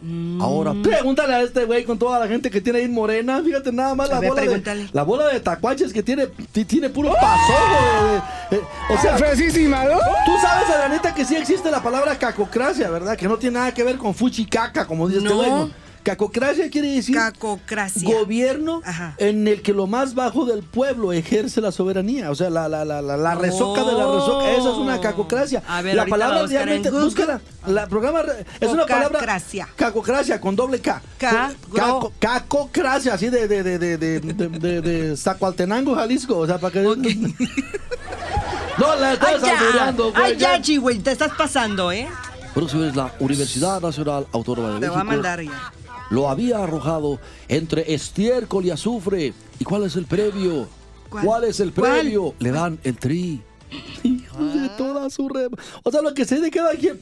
Mm. 0.00 0.40
Ahora, 0.40 0.74
Pregúntale 0.82 1.34
a 1.34 1.42
este 1.42 1.64
güey 1.64 1.84
con 1.84 1.98
toda 1.98 2.20
la 2.20 2.28
gente 2.28 2.50
que 2.50 2.60
tiene 2.60 2.78
ahí 2.78 2.84
en 2.84 2.94
morena. 2.94 3.42
Fíjate 3.44 3.72
nada 3.72 3.94
más 3.96 4.08
la 4.08 4.20
ver, 4.20 4.30
bola 4.30 4.42
de, 4.42 4.88
la 4.92 5.02
bola 5.02 5.26
de 5.28 5.40
tacuaches 5.40 5.92
que 5.92 6.02
tiene, 6.04 6.28
ti- 6.52 6.64
tiene 6.64 6.88
puro 6.88 7.12
pasojo. 7.14 8.06
de- 8.50 8.56
de- 8.56 8.62
de- 8.62 8.94
o 8.94 9.00
sea, 9.02 9.18
Fresísima, 9.18 9.84
¿no? 9.84 9.98
tú 10.24 10.32
sabes, 10.40 10.70
Adrianita, 10.70 11.12
que 11.14 11.24
sí 11.24 11.34
existe 11.36 11.70
la 11.70 11.82
palabra 11.82 12.16
cacocracia, 12.16 12.88
¿verdad? 12.90 13.16
Que 13.16 13.26
no 13.26 13.36
tiene 13.38 13.58
nada 13.58 13.74
que 13.74 13.82
ver 13.82 13.96
con 13.96 14.14
fuchi 14.14 14.46
caca, 14.46 14.86
como 14.86 15.08
dice 15.08 15.18
este 15.18 15.30
No. 15.30 15.36
güey. 15.36 15.72
Cacocracia 16.08 16.70
quiere 16.70 16.88
decir 16.94 17.14
Cacocracia. 17.14 18.02
gobierno 18.18 18.80
Ajá. 18.84 19.14
en 19.18 19.46
el 19.48 19.62
que 19.62 19.72
lo 19.72 19.86
más 19.86 20.14
bajo 20.14 20.44
del 20.44 20.62
pueblo 20.62 21.12
ejerce 21.12 21.60
la 21.60 21.72
soberanía. 21.72 22.30
O 22.30 22.34
sea, 22.34 22.50
la, 22.50 22.68
la, 22.68 22.84
la, 22.84 23.00
la, 23.02 23.16
la 23.16 23.34
resoca 23.34 23.80
de 23.84 23.92
la 23.92 24.04
resoca. 24.06 24.50
Esa 24.52 24.70
es 24.70 24.76
una 24.76 25.00
cacocracia. 25.00 25.62
A 25.68 25.82
ver, 25.82 25.94
la 25.94 26.06
palabra 26.06 26.46
realmente, 26.46 26.90
búscala. 26.90 27.40
La 27.66 27.86
programa 27.86 28.22
es 28.60 28.68
una 28.70 28.86
palabra. 28.86 29.08
Cocacracia. 29.20 29.68
Cacocracia 29.76 30.40
con 30.40 30.56
doble 30.56 30.80
K. 30.80 31.02
Ca- 31.18 31.52
Caco- 31.72 32.12
Cacocracia, 32.18 33.14
así 33.14 33.28
de, 33.28 33.46
de, 33.48 33.62
de, 33.62 33.78
de, 33.78 33.96
de, 33.98 34.20
de, 34.20 34.48
de- 34.48 34.80
de 34.80 35.16
Zacualtenango, 35.16 35.94
Jalisco. 35.94 36.38
O 36.38 36.46
sea, 36.46 36.58
para 36.58 36.72
que. 36.72 36.82
no, 38.78 38.96
la 38.96 39.12
estás 39.14 39.42
albureando, 39.42 40.10
güey. 40.12 40.22
Ay, 40.24 40.36
ya, 40.36 40.60
chihuahua, 40.60 41.02
te 41.02 41.12
estás 41.12 41.32
pasando, 41.36 41.90
¿eh? 41.92 42.08
pero 42.54 42.68
señores, 42.68 42.96
la 42.96 43.12
Universidad 43.20 43.80
Nacional 43.80 44.26
Autónoma 44.32 44.70
de 44.74 44.80
Te 44.80 44.88
voy 44.88 45.00
a 45.00 45.04
México 45.04 45.12
mandar 45.22 45.42
ya. 45.42 45.72
Lo 46.10 46.28
había 46.28 46.62
arrojado 46.62 47.20
entre 47.48 47.92
estiércol 47.94 48.64
y 48.66 48.70
azufre. 48.70 49.34
¿Y 49.58 49.64
cuál 49.64 49.84
es 49.84 49.96
el 49.96 50.06
premio? 50.06 50.68
¿Cuál? 51.10 51.44
es 51.44 51.60
el 51.60 51.72
¿Cuál? 51.72 52.00
premio? 52.00 52.34
Le 52.38 52.50
dan 52.50 52.78
el 52.84 52.96
tri. 52.96 53.42
Hijos 54.02 54.54
de 54.54 54.68
toda 54.70 55.10
su 55.10 55.28
re... 55.28 55.48
O 55.82 55.90
sea, 55.90 56.02
lo 56.02 56.14
que 56.14 56.24
sé 56.24 56.40
de 56.40 56.50
cada 56.50 56.74
quien. 56.74 56.98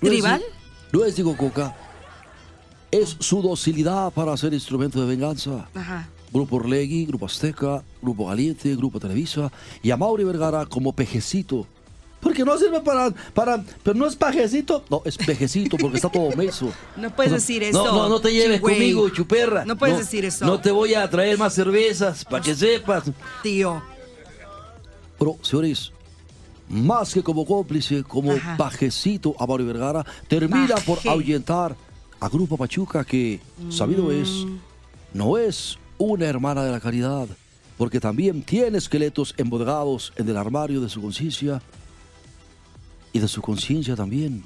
¿Tribal? 0.00 0.42
No 0.92 1.04
es 1.04 1.16
Diego 1.16 1.36
Coca, 1.36 1.74
es 2.90 3.16
su 3.18 3.42
docilidad 3.42 4.12
para 4.12 4.36
ser 4.36 4.54
instrumento 4.54 5.00
de 5.00 5.06
venganza. 5.06 5.68
Ajá. 5.74 6.08
Grupo 6.32 6.56
Orlegui, 6.56 7.06
Grupo 7.06 7.26
Azteca, 7.26 7.82
Grupo 8.02 8.26
Galiente, 8.26 8.74
Grupo 8.76 9.00
Televisa 9.00 9.50
y 9.82 9.90
a 9.90 9.96
Mauri 9.96 10.24
Vergara 10.24 10.66
como 10.66 10.92
pejecito. 10.92 11.66
Porque 12.20 12.44
no 12.44 12.56
sirve 12.58 12.80
para, 12.80 13.10
para, 13.34 13.62
pero 13.82 13.96
no 13.96 14.06
es 14.06 14.16
pajecito. 14.16 14.82
No, 14.90 15.02
es 15.04 15.16
pejecito 15.16 15.76
porque 15.76 15.96
está 15.96 16.08
todo 16.10 16.34
meso. 16.36 16.72
No 16.96 17.14
puedes 17.14 17.32
decir 17.32 17.62
eso. 17.62 17.84
No, 17.84 17.92
no, 17.92 18.08
no 18.08 18.20
te 18.20 18.32
lleves 18.32 18.60
conmigo, 18.60 19.08
chuperra. 19.10 19.64
No 19.64 19.76
puedes 19.76 19.98
decir 19.98 20.24
eso. 20.24 20.44
No 20.46 20.58
te 20.60 20.70
voy 20.70 20.94
a 20.94 21.08
traer 21.08 21.38
más 21.38 21.54
cervezas, 21.54 22.24
para 22.24 22.42
que 22.42 22.54
sepas. 22.54 23.04
Tío. 23.42 23.82
Pero, 25.18 25.36
señores, 25.42 25.92
más 26.68 27.12
que 27.14 27.22
como 27.22 27.44
cómplice, 27.46 28.02
como 28.02 28.32
Ajá. 28.32 28.56
pajecito 28.56 29.34
a 29.38 29.46
Mauri 29.46 29.64
Vergara, 29.64 30.04
termina 30.28 30.74
por 30.86 30.98
ahuyentar 31.06 31.76
a 32.20 32.28
Grupo 32.28 32.56
Pachuca 32.56 33.04
que, 33.04 33.40
sabido 33.70 34.10
es, 34.10 34.28
Mm. 34.28 34.56
no 35.14 35.38
es 35.38 35.78
una 35.98 36.26
hermana 36.26 36.64
de 36.64 36.72
la 36.72 36.80
caridad, 36.80 37.28
porque 37.78 38.00
también 38.00 38.42
tiene 38.42 38.78
esqueletos 38.78 39.34
embodegados 39.36 40.12
en 40.16 40.28
el 40.28 40.36
armario 40.36 40.80
de 40.80 40.88
su 40.88 41.00
conciencia 41.00 41.62
y 43.16 43.18
de 43.18 43.28
su 43.28 43.40
conciencia 43.40 43.96
también. 43.96 44.44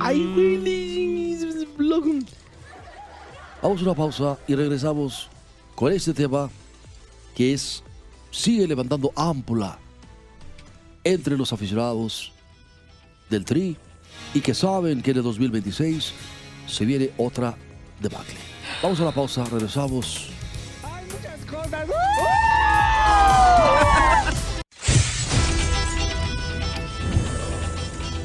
Ay, 0.00 0.18
güey. 0.34 1.38
loco. 1.78 2.10
Vamos 3.62 3.80
a 3.80 3.84
una 3.84 3.94
pausa 3.94 4.38
y 4.48 4.56
regresamos 4.56 5.28
con 5.76 5.92
este 5.92 6.12
tema 6.12 6.50
que 7.36 7.52
es 7.52 7.84
sigue 8.32 8.66
levantando 8.66 9.12
ámpula 9.14 9.78
entre 11.04 11.36
los 11.36 11.52
aficionados 11.52 12.32
del 13.28 13.44
Tri 13.44 13.76
y 14.34 14.40
que 14.40 14.54
saben 14.54 15.02
que 15.02 15.12
en 15.12 15.18
el 15.18 15.22
2026 15.22 16.12
se 16.66 16.84
viene 16.84 17.12
otra 17.16 17.56
debacle. 18.00 18.34
Vamos 18.82 18.98
a 19.00 19.04
la 19.04 19.12
pausa, 19.12 19.44
regresamos. 19.44 20.30
Hay 20.82 21.04
muchas 21.04 21.44
cosas. 21.46 21.86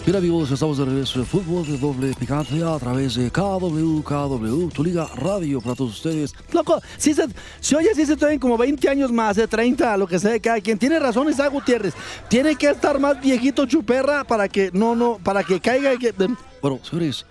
Bien 0.06 0.18
amigos, 0.18 0.52
estamos 0.52 0.78
de 0.78 0.86
regreso 0.86 1.18
de 1.18 1.26
fútbol 1.26 1.66
de 1.66 1.80
doble 1.80 2.14
picante 2.14 2.64
a 2.64 2.78
través 2.78 3.16
de 3.16 3.32
KW, 3.32 4.04
KW, 4.04 4.70
tu 4.70 4.84
liga 4.84 5.08
radio 5.16 5.60
para 5.60 5.74
todos 5.74 5.96
ustedes. 5.96 6.32
Loco, 6.54 6.80
si 6.96 7.16
se, 7.16 7.26
si 7.60 7.74
oye, 7.74 7.90
si 7.96 8.06
se 8.06 8.16
traen 8.16 8.38
como 8.38 8.56
20 8.56 8.88
años 8.88 9.12
más, 9.12 9.36
de 9.36 9.48
30, 9.48 9.98
lo 9.98 10.06
que 10.06 10.20
sea 10.20 10.34
de 10.34 10.40
cada 10.40 10.62
quien. 10.62 10.78
Tiene 10.78 11.00
razón 11.00 11.28
Isaac 11.28 11.52
Gutiérrez. 11.52 11.96
Tiene 12.30 12.56
que 12.56 12.70
estar 12.70 13.00
más 13.00 13.20
viejito 13.20 13.66
chuperra 13.66 14.24
para 14.24 14.48
que, 14.48 14.70
no, 14.72 14.96
no, 14.96 15.18
para 15.24 15.44
que 15.44 15.60
caiga 15.60 15.98
que... 15.98 16.14
Bueno, 16.62 16.80
señores, 16.84 17.26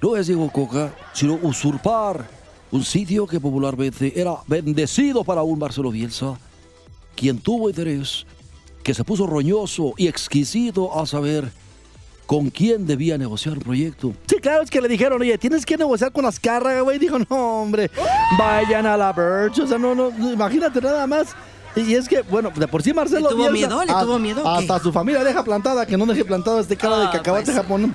no 0.00 0.16
es 0.16 0.26
Diego 0.26 0.50
Coca, 0.50 0.94
sino 1.12 1.34
usurpar 1.42 2.30
un 2.70 2.82
sitio 2.82 3.26
que 3.26 3.40
popularmente 3.40 4.18
era 4.18 4.36
bendecido 4.46 5.22
para 5.22 5.42
un 5.42 5.58
Marcelo 5.58 5.90
Bielsa, 5.90 6.38
quien 7.14 7.38
tuvo 7.38 7.68
interés, 7.68 8.24
que 8.82 8.94
se 8.94 9.04
puso 9.04 9.26
roñoso 9.26 9.94
y 9.96 10.06
exquisito 10.08 10.98
a 10.98 11.06
saber 11.06 11.50
con 12.26 12.50
quién 12.50 12.86
debía 12.86 13.16
negociar 13.18 13.54
un 13.56 13.60
proyecto. 13.62 14.12
Sí, 14.26 14.36
claro, 14.36 14.62
es 14.62 14.70
que 14.70 14.80
le 14.80 14.88
dijeron, 14.88 15.20
oye, 15.20 15.36
tienes 15.38 15.64
que 15.64 15.76
negociar 15.78 16.12
con 16.12 16.24
las 16.24 16.38
cargas, 16.38 16.82
güey. 16.82 16.98
Dijo, 16.98 17.18
no, 17.18 17.62
hombre, 17.62 17.90
vayan 18.38 18.86
a 18.86 18.96
la 18.96 19.12
Birch. 19.12 19.58
O 19.60 19.66
sea, 19.66 19.78
no, 19.78 19.94
no, 19.94 20.10
imagínate 20.32 20.80
nada 20.80 21.06
más. 21.06 21.28
Y 21.76 21.94
es 21.94 22.08
que, 22.08 22.22
bueno, 22.22 22.50
de 22.54 22.66
por 22.68 22.82
sí 22.82 22.92
Marcelo 22.92 23.28
¿Le 23.30 23.34
tuvo 23.36 23.44
Bielsa- 23.50 23.52
miedo? 23.68 23.84
¿Le 23.84 23.92
a- 23.92 24.00
tuvo 24.02 24.18
miedo? 24.18 24.46
Hasta 24.48 24.78
su 24.80 24.92
familia 24.92 25.22
deja 25.24 25.42
plantada, 25.44 25.86
que 25.86 25.96
no 25.96 26.06
deje 26.06 26.24
plantado 26.24 26.60
este 26.60 26.76
cara 26.76 26.98
de 26.98 27.06
Ah, 27.06 27.10
cacahuate 27.12 27.44
pues. 27.46 27.56
Japón. 27.56 27.94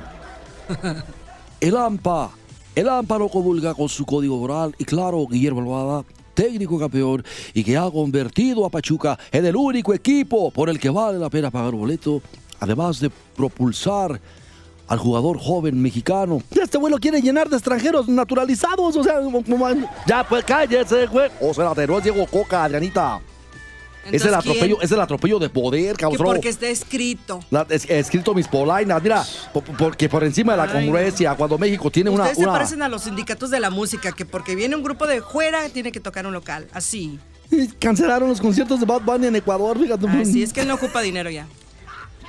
El 1.59 1.77
AMPA, 1.77 2.31
el 2.75 2.89
AMPA 2.89 3.19
no 3.19 3.29
comulga 3.29 3.73
con 3.73 3.87
su 3.89 4.05
código 4.05 4.37
moral 4.37 4.75
y 4.77 4.85
claro, 4.85 5.25
Guillermo 5.27 5.61
Alvada, 5.61 6.03
técnico 6.33 6.79
campeón 6.79 7.23
y 7.53 7.63
que 7.63 7.77
ha 7.77 7.89
convertido 7.89 8.65
a 8.65 8.69
Pachuca 8.69 9.17
en 9.31 9.45
el 9.45 9.55
único 9.55 9.93
equipo 9.93 10.51
por 10.51 10.69
el 10.69 10.79
que 10.79 10.89
vale 10.89 11.19
la 11.19 11.29
pena 11.29 11.51
pagar 11.51 11.73
boleto, 11.73 12.21
además 12.59 12.99
de 12.99 13.11
propulsar 13.35 14.19
al 14.87 14.99
jugador 14.99 15.39
joven 15.39 15.81
mexicano. 15.81 16.41
Este 16.51 16.77
güey 16.77 16.91
lo 16.91 16.99
quiere 16.99 17.21
llenar 17.21 17.49
de 17.49 17.55
extranjeros 17.55 18.07
naturalizados. 18.07 18.95
O 18.95 19.03
sea, 19.03 19.19
ya, 20.07 20.23
pues 20.27 20.43
cállese, 20.43 21.07
güey. 21.07 21.29
O 21.41 21.53
no 21.53 21.97
es 21.97 22.03
Diego 22.03 22.25
Coca, 22.27 22.63
Adrianita. 22.63 23.21
Es 24.11 24.25
el 24.25 24.33
atropello, 24.33 24.75
¿quién? 24.77 24.85
es 24.85 24.91
el 24.91 24.99
atropello 24.99 25.39
de 25.39 25.49
poder, 25.49 25.95
cabrón. 25.95 26.25
porque 26.33 26.49
está 26.49 26.67
escrito. 26.67 27.39
La- 27.49 27.65
es- 27.69 27.89
escrito 27.89 28.33
mis 28.33 28.47
polainas, 28.47 29.01
mira, 29.01 29.23
po- 29.53 29.61
po- 29.61 29.73
porque 29.77 30.09
por 30.09 30.23
encima 30.23 30.53
de 30.53 30.57
la 30.65 30.71
congruencia, 30.71 31.33
cuando 31.35 31.57
México 31.57 31.89
tiene 31.89 32.09
una, 32.09 32.23
Ustedes 32.23 32.37
se 32.39 32.43
una- 32.43 32.53
parecen 32.53 32.81
a 32.81 32.89
los 32.89 33.03
sindicatos 33.03 33.49
de 33.49 33.59
la 33.59 33.69
música, 33.69 34.11
que 34.11 34.25
porque 34.25 34.55
viene 34.55 34.75
un 34.75 34.83
grupo 34.83 35.07
de 35.07 35.21
fuera 35.21 35.69
tiene 35.69 35.91
que 35.91 35.99
tocar 35.99 36.27
un 36.27 36.33
local. 36.33 36.67
Así. 36.73 37.17
Y 37.51 37.67
Cancelaron 37.67 38.27
los 38.29 38.41
conciertos 38.41 38.79
de 38.79 38.85
Bad 38.85 39.01
Bunny 39.01 39.27
en 39.27 39.35
Ecuador, 39.35 39.79
fíjate. 39.79 40.07
Así 40.07 40.43
es 40.43 40.51
que 40.51 40.61
él 40.61 40.67
no 40.67 40.73
ocupa 40.75 41.01
dinero 41.01 41.29
ya. 41.29 41.47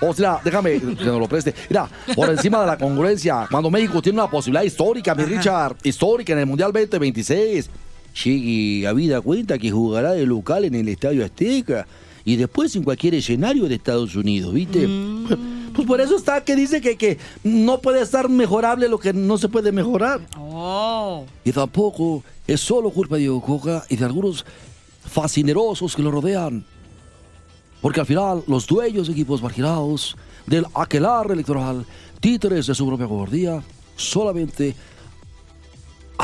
O 0.00 0.12
sea, 0.12 0.40
déjame 0.44 0.72
que 0.80 0.86
nos 0.86 1.18
lo 1.20 1.28
preste. 1.28 1.54
Mira, 1.70 1.88
por 2.14 2.28
encima 2.28 2.60
de 2.60 2.66
la 2.66 2.76
congruencia, 2.76 3.46
cuando 3.50 3.70
México 3.70 4.02
tiene 4.02 4.18
una 4.20 4.28
posibilidad 4.30 4.64
histórica, 4.64 5.14
mi 5.14 5.24
Richard, 5.24 5.76
histórica 5.84 6.32
en 6.34 6.40
el 6.40 6.46
Mundial 6.46 6.72
2026. 6.72 7.70
Llegue 8.22 8.86
a 8.86 8.92
vida 8.92 9.20
cuenta 9.20 9.58
que 9.58 9.70
jugará 9.70 10.12
de 10.12 10.26
local 10.26 10.64
en 10.64 10.74
el 10.74 10.88
Estadio 10.88 11.24
Azteca 11.24 11.86
y 12.24 12.36
después 12.36 12.74
en 12.76 12.84
cualquier 12.84 13.14
escenario 13.14 13.68
de 13.68 13.74
Estados 13.74 14.14
Unidos, 14.14 14.54
¿viste? 14.54 14.88
Pues 15.74 15.86
por 15.88 16.00
eso 16.00 16.16
está 16.16 16.42
que 16.44 16.54
dice 16.54 16.80
que, 16.80 16.96
que 16.96 17.18
no 17.42 17.80
puede 17.80 18.00
estar 18.00 18.28
mejorable 18.28 18.88
lo 18.88 18.98
que 18.98 19.12
no 19.12 19.36
se 19.36 19.48
puede 19.48 19.72
mejorar. 19.72 20.20
Oh. 20.38 21.24
Y 21.44 21.50
tampoco 21.50 22.22
es 22.46 22.60
solo 22.60 22.90
culpa 22.90 23.16
de 23.16 23.22
Diego 23.22 23.42
Coca 23.42 23.84
y 23.88 23.96
de 23.96 24.04
algunos 24.04 24.46
fascinerosos 25.04 25.96
que 25.96 26.02
lo 26.02 26.12
rodean. 26.12 26.64
Porque 27.80 28.00
al 28.00 28.06
final 28.06 28.44
los 28.46 28.66
dueños 28.66 29.08
de 29.08 29.12
equipos 29.12 29.42
marginados 29.42 30.16
del 30.46 30.64
aquelarre 30.74 31.34
electoral, 31.34 31.84
títeres 32.20 32.66
de 32.66 32.74
su 32.74 32.86
propia 32.86 33.06
cobardía, 33.06 33.62
solamente 33.96 34.74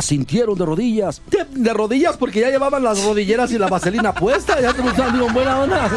asintieron 0.01 0.57
de 0.59 0.65
rodillas. 0.65 1.21
De, 1.31 1.45
de 1.51 1.73
rodillas 1.75 2.17
porque 2.17 2.41
ya 2.41 2.49
llevaban 2.51 2.83
las 2.83 3.03
rodilleras 3.05 3.51
y 3.53 3.59
la 3.59 3.69
vaselina 3.69 4.13
puesta. 4.15 4.61
Ya 4.61 4.73
te 4.73 4.83
digo, 4.83 5.29
buena 5.33 5.61
onda. 5.61 5.89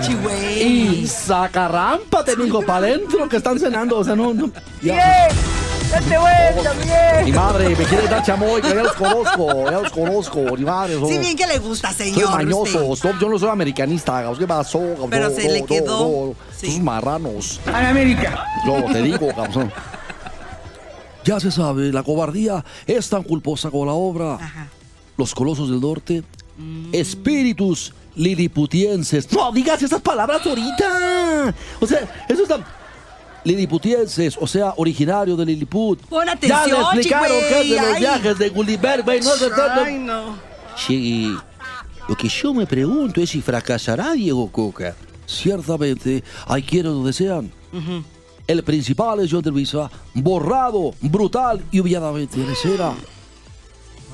Chihuey. 0.00 0.62
Y 0.62 1.06
sacarrámpate, 1.06 2.36
mijo, 2.36 2.62
para 2.62 2.86
adentro 2.86 3.28
que 3.28 3.36
están 3.36 3.58
cenando. 3.58 3.98
O 3.98 4.04
sea, 4.04 4.14
no, 4.16 4.32
no. 4.32 4.50
¡Date 5.90 6.16
vuelta, 6.16 6.72
Miguel! 6.80 7.24
Mi 7.26 7.32
madre 7.32 7.68
me 7.76 7.84
quiere 7.84 8.08
dar 8.08 8.22
chamoy, 8.24 8.62
que 8.62 8.68
ya 8.68 8.74
los 8.82 8.92
conozco, 8.94 9.70
ya 9.70 9.78
los 9.80 9.90
conozco, 9.92 10.38
mi 10.56 10.64
madre. 10.64 10.96
Sí, 11.06 11.18
bien 11.18 11.36
que 11.36 11.46
le 11.46 11.58
gusta, 11.58 11.92
Soy 11.92 12.12
señor. 12.12 12.30
mañoso, 12.30 12.86
usted. 12.86 13.10
yo 13.20 13.28
no 13.28 13.38
soy 13.38 13.50
americanista, 13.50 14.24
¿qué 14.38 14.46
pasó? 14.46 14.80
Pero 15.10 15.28
No, 15.28 15.34
se 15.36 15.50
le 15.50 15.62
quedó. 15.66 15.98
no, 15.98 16.26
no, 16.28 16.34
Sí. 16.56 16.70
Sus 16.72 16.80
marranos. 16.80 17.60
¡A 17.66 17.82
la 17.82 17.90
América! 17.90 18.42
Yo 18.64 18.82
te 18.90 19.02
digo, 19.02 19.28
cabrón. 19.34 19.70
Ya 21.24 21.38
se 21.40 21.50
sabe, 21.50 21.92
la 21.92 22.02
cobardía 22.02 22.64
es 22.86 23.08
tan 23.08 23.22
culposa 23.22 23.70
como 23.70 23.86
la 23.86 23.92
obra. 23.92 24.34
Ajá. 24.34 24.68
Los 25.16 25.34
colosos 25.34 25.70
del 25.70 25.80
norte, 25.80 26.22
espíritus 26.92 27.92
liliputienses. 28.14 29.32
No 29.32 29.52
digas 29.52 29.82
esas 29.82 30.00
palabras 30.00 30.44
ahorita. 30.46 31.54
O 31.80 31.86
sea, 31.86 32.24
eso 32.28 32.42
está. 32.42 32.64
Liliputienses, 33.44 34.36
o 34.40 34.46
sea, 34.46 34.72
originario 34.76 35.36
de 35.36 35.44
Lilliput. 35.44 36.00
Pon 36.06 36.26
Ya 36.26 36.32
atención, 36.32 36.68
le 36.94 37.00
explicaron 37.00 37.38
que 37.48 37.60
es 37.60 37.70
de 37.70 37.76
los 37.76 37.86
Ay. 37.94 38.00
viajes 38.00 38.38
de 38.38 38.48
Gulliver, 38.50 39.02
güey. 39.02 39.20
No, 39.20 39.30
Ay, 39.84 39.98
no. 39.98 40.36
Sí, 40.76 41.34
lo 42.08 42.16
que 42.16 42.28
yo 42.28 42.54
me 42.54 42.66
pregunto 42.66 43.20
es 43.20 43.30
si 43.30 43.42
fracasará 43.42 44.12
Diego 44.12 44.50
Coca. 44.50 44.94
Ciertamente, 45.26 46.22
hay 46.46 46.62
quienes 46.62 46.92
lo 46.92 47.02
desean. 47.04 47.50
El 48.46 48.62
principal 48.64 49.20
es 49.20 49.30
John 49.30 49.42
de 49.42 49.50
Luisa, 49.50 49.90
borrado, 50.14 50.92
brutal 51.00 51.62
y 51.70 51.80
humilladamente 51.80 52.42
en 52.42 52.50
escena. 52.50 52.92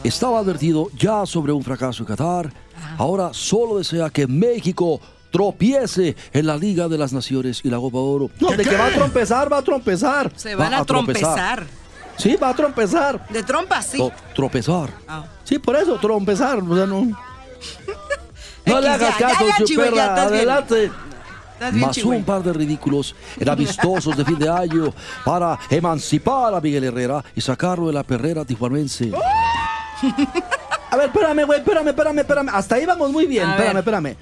Estaba 0.04 0.38
advertido 0.38 0.88
ya 0.96 1.26
sobre 1.26 1.52
un 1.52 1.62
fracaso 1.62 2.02
en 2.02 2.06
Qatar. 2.06 2.52
Ahora 2.98 3.30
solo 3.32 3.78
desea 3.78 4.10
que 4.10 4.26
México 4.26 5.00
tropiece 5.32 6.14
en 6.32 6.46
la 6.46 6.56
Liga 6.56 6.88
de 6.88 6.96
las 6.98 7.12
Naciones 7.12 7.60
y 7.64 7.70
la 7.70 7.78
Copa 7.78 7.98
Oro. 7.98 8.30
No, 8.40 8.50
de 8.52 8.64
que 8.64 8.76
va 8.76 8.86
a 8.86 8.90
trompezar, 8.90 9.52
va 9.52 9.58
a 9.58 9.62
trompezar. 9.62 10.30
Se 10.36 10.54
van 10.54 10.72
Va 10.72 10.76
a, 10.78 10.80
a 10.80 10.84
tropezar. 10.84 11.56
trompezar. 11.58 11.66
Sí, 12.16 12.36
va 12.36 12.48
a 12.50 12.54
trompezar. 12.54 13.28
De 13.28 13.42
trompa, 13.42 13.80
sí. 13.82 13.98
Tro- 13.98 14.12
tropezar. 14.34 14.90
Ah. 15.08 15.24
Sí, 15.44 15.58
por 15.58 15.76
eso, 15.76 15.96
trompezar. 15.98 16.58
O 16.60 16.76
sea, 16.76 16.86
no. 16.86 17.02
Le 18.66 18.74
hagas 18.88 19.16
caso, 19.16 19.46
ya, 19.48 19.58
ya, 19.58 19.64
chihuey, 19.64 19.86
ya, 19.86 19.90
chuperra. 19.92 20.22
Adelante. 20.24 20.90
Más 21.72 21.96
un 21.98 22.24
par 22.24 22.42
de 22.42 22.52
ridículos 22.52 23.14
en 23.38 23.48
amistosos 23.48 24.16
de 24.16 24.24
fin 24.24 24.38
de 24.38 24.48
año 24.48 24.92
para 25.24 25.58
emancipar 25.70 26.54
a 26.54 26.60
Miguel 26.60 26.84
Herrera 26.84 27.24
y 27.34 27.40
sacarlo 27.40 27.86
de 27.88 27.92
la 27.92 28.02
perrera 28.02 28.44
tijuanense. 28.44 29.12
A 30.90 30.96
ver, 30.96 31.06
espérame, 31.06 31.44
güey, 31.44 31.58
espérame, 31.58 31.88
espérame, 31.88 32.18
espérame. 32.20 32.48
Hasta 32.52 32.76
ahí 32.76 32.86
vamos 32.86 33.10
muy 33.10 33.26
bien. 33.26 33.44
A 33.44 33.50
espérame, 33.52 33.74
ver. 33.74 33.80
espérame. 33.80 34.16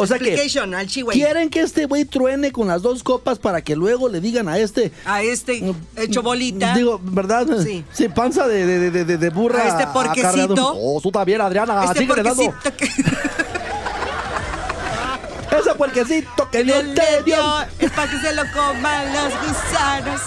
O 0.00 0.06
sea 0.06 0.16
que 0.16 0.40
al 0.40 0.86
quieren 1.10 1.50
que 1.50 1.60
este 1.60 1.86
güey 1.86 2.04
truene 2.04 2.52
con 2.52 2.68
las 2.68 2.82
dos 2.82 3.02
copas 3.02 3.40
para 3.40 3.62
que 3.62 3.74
luego 3.74 4.08
le 4.08 4.20
digan 4.20 4.48
a 4.48 4.56
este. 4.56 4.92
A 5.04 5.22
este 5.22 5.74
hecho 5.96 6.22
bolita. 6.22 6.72
Digo, 6.74 7.00
¿verdad? 7.02 7.48
Sí. 7.64 7.84
Sí, 7.92 8.08
panza 8.08 8.46
de, 8.46 8.64
de, 8.64 8.90
de, 8.92 9.04
de- 9.04 9.18
de 9.18 9.30
burra. 9.30 9.64
A 9.64 9.68
este 9.68 9.86
porquecito. 9.88 10.28
acarreado. 10.28 10.72
Oh, 10.76 11.00
tú 11.02 11.10
también, 11.10 11.40
Adriana. 11.40 11.84
este 11.84 12.06
porquecito 12.06 12.52
que 12.76 12.86
Ese 15.60 15.74
puerquecito 15.74 16.50
que 16.50 16.64
no 16.64 16.82
le 16.82 16.94
te 16.94 17.22
dio. 17.24 17.60
es 17.78 17.90
para 17.92 18.10
que 18.10 18.18
se 18.18 18.34
lo 18.34 18.42
coman 18.52 19.12
los 19.12 19.32
gusanos. 19.46 20.20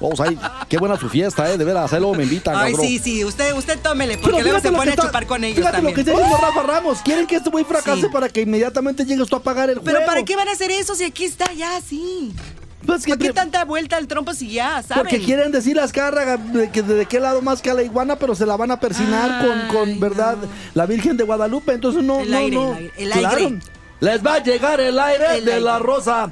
Vamos 0.00 0.20
ahí. 0.20 0.38
Qué 0.68 0.78
buena 0.78 0.96
su 0.96 1.08
fiesta, 1.08 1.50
¿eh? 1.52 1.58
De 1.58 1.64
veras, 1.64 1.92
ahí 1.92 1.98
luego 1.98 2.14
me 2.14 2.22
invitan, 2.22 2.54
Ay, 2.56 2.70
cabrón. 2.72 2.86
sí, 2.86 3.00
sí, 3.00 3.24
usted, 3.24 3.52
usted 3.54 3.80
tómele, 3.80 4.16
Pero 4.16 4.30
porque 4.30 4.42
luego 4.44 4.60
se 4.60 4.70
pone 4.70 4.90
a 4.90 4.94
está- 4.94 5.06
chupar 5.06 5.26
con 5.26 5.42
ellos 5.42 5.56
Fíjate 5.58 5.76
también. 5.78 5.92
lo 5.92 5.94
que 5.96 6.08
está 6.08 6.12
diciendo 6.22 6.46
Rafa 6.46 6.62
Ramos. 6.62 6.98
Quieren 7.02 7.26
que 7.26 7.36
este 7.36 7.50
güey 7.50 7.64
fracase 7.64 8.02
Sí. 8.02 8.06
para 8.12 8.28
que 8.28 8.42
inmediatamente 8.42 9.04
llegues 9.04 9.28
tú 9.28 9.34
a 9.34 9.42
pagar 9.42 9.70
el 9.70 9.80
Pero 9.80 9.96
juego. 9.98 10.06
¿para 10.06 10.22
qué 10.24 10.36
van 10.36 10.46
a 10.48 10.52
hacer 10.52 10.70
eso 10.70 10.94
si 10.94 11.02
aquí 11.04 11.24
está 11.24 11.52
ya, 11.52 11.80
sí? 11.80 12.32
Pues 12.88 13.04
que 13.04 13.10
¿Por 13.16 13.18
qué 13.26 13.32
tanta 13.34 13.66
vuelta 13.66 13.98
al 13.98 14.06
trompo 14.08 14.32
si 14.32 14.48
ya, 14.50 14.82
saben? 14.82 15.02
Porque 15.04 15.20
quieren 15.20 15.52
decir 15.52 15.76
las 15.76 15.92
cargas 15.92 16.40
de, 16.54 16.70
que 16.70 16.82
de 16.82 17.04
qué 17.04 17.20
lado 17.20 17.42
más 17.42 17.60
que 17.60 17.68
a 17.70 17.74
la 17.74 17.82
iguana, 17.82 18.16
pero 18.16 18.34
se 18.34 18.46
la 18.46 18.56
van 18.56 18.70
a 18.70 18.80
persinar 18.80 19.46
con, 19.46 19.68
con 19.68 20.00
verdad, 20.00 20.38
no. 20.40 20.48
la 20.72 20.86
Virgen 20.86 21.18
de 21.18 21.24
Guadalupe. 21.24 21.74
Entonces 21.74 22.02
no, 22.02 22.20
El 22.20 22.30
no, 22.30 22.36
aire, 22.38 22.56
no. 22.56 22.70
el 22.72 22.76
aire, 22.78 22.92
el 22.96 23.10
Claro. 23.10 23.36
aire. 23.36 23.58
Les 24.00 24.24
va 24.26 24.34
a 24.36 24.42
llegar 24.42 24.80
el 24.80 24.98
aire 24.98 25.36
El 25.36 25.44
de 25.44 25.52
aire. 25.52 25.64
la 25.66 25.78
rosa. 25.78 26.30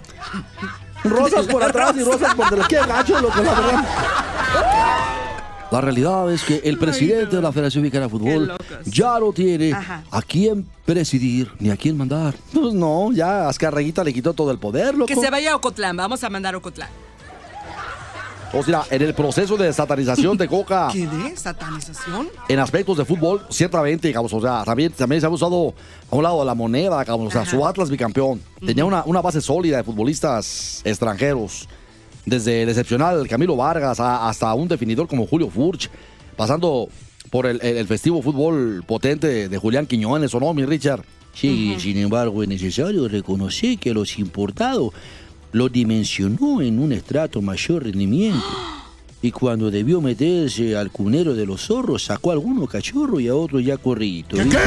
Rosas 1.04 1.44
por 1.46 1.62
atrás 1.62 1.92
y 1.94 2.02
rosas 2.02 2.34
por 2.34 2.48
delante. 2.48 2.75
Qué 2.75 2.86
gacho, 2.86 3.20
loco, 3.20 3.42
la 3.42 3.52
verdad. 3.54 3.84
La 5.70 5.80
realidad 5.80 6.32
es 6.32 6.42
que 6.44 6.61
el 6.64 6.78
presidente 6.78 7.35
de 7.37 7.42
la 7.42 7.50
Federación 7.52 7.82
Mexicana 7.82 8.04
de 8.04 8.11
Fútbol 8.11 8.52
ya 8.85 9.18
no 9.18 9.32
tiene 9.32 9.73
Ajá. 9.73 10.04
a 10.11 10.23
quién 10.23 10.64
presidir 10.85 11.50
ni 11.58 11.70
a 11.70 11.76
quién 11.76 11.96
mandar. 11.96 12.35
Pues 12.52 12.73
no, 12.73 13.11
ya 13.12 13.49
Azcarreguita 13.49 14.04
le 14.04 14.12
quitó 14.14 14.32
todo 14.32 14.50
el 14.52 14.58
poder, 14.58 14.94
loco. 14.94 15.06
Que 15.06 15.16
se 15.16 15.28
vaya 15.28 15.52
a 15.52 15.56
Ocotlán, 15.56 15.96
vamos 15.96 16.23
a 16.23 16.30
mandar 16.30 16.54
a 16.54 16.58
Ocotlán. 16.58 16.88
O 18.52 18.62
sea, 18.62 18.85
en 18.90 19.02
el 19.02 19.12
proceso 19.12 19.56
de 19.56 19.73
satanización 19.73 20.37
de 20.37 20.46
Coca, 20.46 20.88
¿Qué 20.92 21.06
de? 21.06 21.37
¿Satanización? 21.37 22.28
en 22.49 22.58
aspectos 22.61 22.96
de 22.96 23.04
fútbol, 23.04 23.44
ciertamente, 23.50 24.06
digamos, 24.06 24.32
o 24.32 24.40
sea, 24.40 24.62
también, 24.64 24.92
también 24.92 25.20
se 25.20 25.26
ha 25.26 25.30
usado 25.30 25.75
a 26.11 26.14
un 26.16 26.23
lado 26.23 26.38
de 26.40 26.46
la 26.46 26.54
moneda, 26.54 27.00
digamos, 27.00 27.26
o 27.26 27.30
sea, 27.30 27.42
Ajá. 27.42 27.50
su 27.50 27.66
Atlas 27.66 27.90
bicampeón. 27.90 28.40
Tenía 28.64 28.85
una, 28.85 29.02
una 29.04 29.20
base 29.20 29.40
sólida 29.40 29.78
de 29.78 29.82
futbolistas 29.85 30.80
extranjeros, 30.85 31.68
desde 32.26 32.62
el 32.62 32.68
excepcional 32.68 33.26
Camilo 33.28 33.56
Vargas 33.56 33.99
a- 34.00 34.28
hasta 34.28 34.52
un 34.52 34.68
definidor 34.68 35.06
como 35.09 35.26
Julio 35.26 35.49
Furch, 35.49 35.88
pasando 36.37 36.88
por 37.30 37.47
el, 37.47 37.59
el- 37.62 37.78
el 37.78 37.87
festivo 37.87 38.21
fútbol 38.21 38.85
potente 38.87 39.49
de 39.49 39.59
Julián 39.59 39.87
Quiñones, 39.87 40.35
¿o 40.35 40.40
no, 40.40 40.52
mi 40.52 40.64
Richard? 40.66 41.02
Sí, 41.33 41.76
sin 41.78 41.99
embargo, 41.99 42.42
es 42.42 42.49
necesario 42.49 43.09
reconocer 43.09 43.78
que 43.78 43.92
los 43.92 44.18
importados 44.18 44.92
lo 45.52 45.68
dimensionó 45.68 46.61
en 46.62 46.78
un 46.78 46.92
estrato 46.92 47.40
mayor 47.42 47.85
rendimiento. 47.85 48.42
Y 49.23 49.30
cuando 49.33 49.71
debió 49.71 50.00
meterse 50.00 50.76
al 50.76 50.90
cunero 50.90 51.35
de 51.35 51.47
los 51.47 51.62
zorros, 51.66 52.04
sacó 52.04 52.30
a 52.30 52.35
algunos 52.35 52.68
cachorros 52.71 53.21
y 53.21 53.28
a 53.28 53.35
otros 53.35 53.64
ya 53.64 53.76
corridos. 53.76 54.42
¿viste? 54.42 54.59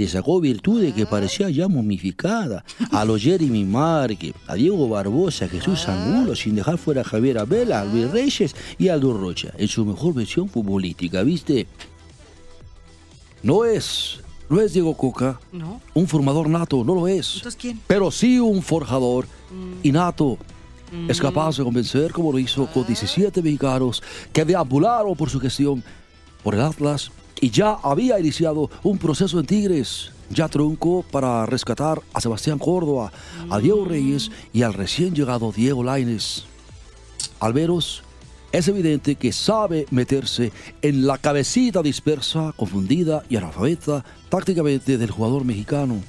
Le 0.00 0.08
sacó 0.08 0.40
virtudes 0.40 0.94
que 0.94 1.04
parecía 1.04 1.50
ya 1.50 1.68
momificada. 1.68 2.64
A 2.90 3.04
los 3.04 3.20
Jeremy 3.20 3.64
Márquez, 3.64 4.32
a 4.46 4.54
Diego 4.54 4.88
Barbosa, 4.88 5.44
a 5.44 5.48
Jesús 5.48 5.86
Angulo, 5.88 6.34
sin 6.34 6.54
dejar 6.54 6.78
fuera 6.78 7.02
a 7.02 7.04
Javier 7.04 7.36
Abela, 7.36 7.82
a 7.82 7.84
Luis 7.84 8.10
Reyes 8.10 8.56
y 8.78 8.88
a 8.88 8.94
Aldo 8.94 9.12
Rocha, 9.12 9.52
en 9.58 9.68
su 9.68 9.84
mejor 9.84 10.14
versión 10.14 10.48
futbolística, 10.48 11.22
¿viste? 11.22 11.66
No 13.42 13.66
es, 13.66 14.20
no 14.48 14.62
es 14.62 14.72
Diego 14.72 14.96
Coca, 14.96 15.38
¿No? 15.52 15.82
un 15.92 16.08
formador 16.08 16.48
nato, 16.48 16.82
no 16.82 16.94
lo 16.94 17.06
es. 17.06 17.34
Entonces, 17.36 17.60
¿quién? 17.60 17.78
Pero 17.86 18.10
sí 18.10 18.38
un 18.38 18.62
forjador 18.62 19.26
innato. 19.82 20.38
Es 21.08 21.20
capaz 21.20 21.58
de 21.58 21.62
convencer, 21.62 22.10
como 22.10 22.32
lo 22.32 22.38
hizo 22.38 22.66
con 22.68 22.86
17 22.86 23.42
mexicanos 23.42 24.02
que 24.32 24.46
deambularon 24.46 25.14
por 25.14 25.28
su 25.28 25.38
gestión 25.38 25.84
por 26.42 26.54
el 26.54 26.62
Atlas 26.62 27.12
y 27.40 27.50
ya 27.50 27.72
había 27.82 28.18
iniciado 28.18 28.70
un 28.82 28.98
proceso 28.98 29.40
en 29.40 29.46
Tigres. 29.46 30.12
Ya 30.30 30.48
truncó 30.48 31.04
para 31.10 31.44
rescatar 31.46 32.00
a 32.12 32.20
Sebastián 32.20 32.58
Córdoba, 32.58 33.12
a 33.50 33.58
Diego 33.58 33.84
Reyes 33.84 34.30
y 34.52 34.62
al 34.62 34.74
recién 34.74 35.14
llegado 35.14 35.50
Diego 35.50 35.82
Laines. 35.82 36.44
Alveros 37.40 38.04
es 38.52 38.68
evidente 38.68 39.14
que 39.14 39.32
sabe 39.32 39.86
meterse 39.90 40.52
en 40.82 41.06
la 41.06 41.18
cabecita 41.18 41.82
dispersa, 41.82 42.52
confundida 42.56 43.24
y 43.28 43.36
analfabeta 43.36 44.04
tácticamente 44.28 44.98
del 44.98 45.10
jugador 45.10 45.44
mexicano. 45.44 46.00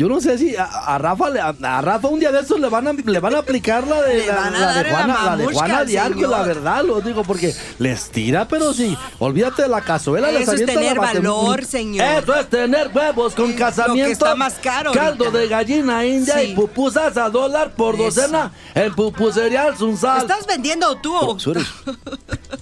Yo 0.00 0.08
no 0.08 0.18
sé 0.18 0.38
si 0.38 0.56
a, 0.56 0.64
a 0.64 0.96
Rafa 0.96 1.28
le- 1.28 1.40
a, 1.40 1.54
a 1.62 1.80
Rafa 1.82 2.08
un 2.08 2.18
día 2.18 2.32
de 2.32 2.40
estos 2.40 2.58
le 2.58 2.70
van 2.70 2.88
a, 2.88 2.92
le 2.94 3.20
van 3.20 3.34
a 3.34 3.38
aplicar 3.40 3.86
la 3.86 4.00
de, 4.00 4.26
la, 4.26 4.48
la 4.50 4.72
de 4.72 4.82
la 4.84 4.90
Juana, 4.90 5.06
la 5.26 5.36
de 5.36 5.42
mamushka 5.44 5.52
Juana 5.58 5.78
al 5.80 5.86
Diarco, 5.86 6.20
la 6.26 6.42
verdad, 6.42 6.82
lo 6.84 7.02
digo 7.02 7.22
porque 7.22 7.54
les 7.78 8.08
tira, 8.10 8.48
pero 8.48 8.72
sí, 8.72 8.96
olvídate 9.18 9.60
de 9.60 9.68
la 9.68 9.82
cazuela, 9.82 10.30
les 10.30 10.42
Eso 10.44 10.52
es 10.54 10.60
la 10.60 10.66
tener 10.68 10.98
valor, 10.98 11.64
señor. 11.66 12.06
Eso 12.22 12.34
es 12.34 12.48
tener 12.48 12.90
huevos 12.94 13.34
con 13.34 13.48
Lo 13.48 13.52
que 13.52 13.58
casamiento. 13.58 14.10
está 14.10 14.34
más 14.34 14.54
caro 14.54 14.92
Caldo 14.92 15.26
ahorita. 15.26 15.38
de 15.38 15.48
gallina 15.48 16.06
india 16.06 16.38
Sí. 16.38 16.46
y 16.52 16.54
pupusas 16.54 17.18
a 17.18 17.28
dólar 17.28 17.72
por 17.74 17.94
Eso. 17.96 18.04
docena 18.04 18.52
en 18.74 18.94
pupusería 18.94 19.76
Sunsal. 19.76 20.22
¿Estás 20.22 20.46
vendiendo 20.46 20.96
tú 20.96 21.14
o...? 21.14 21.36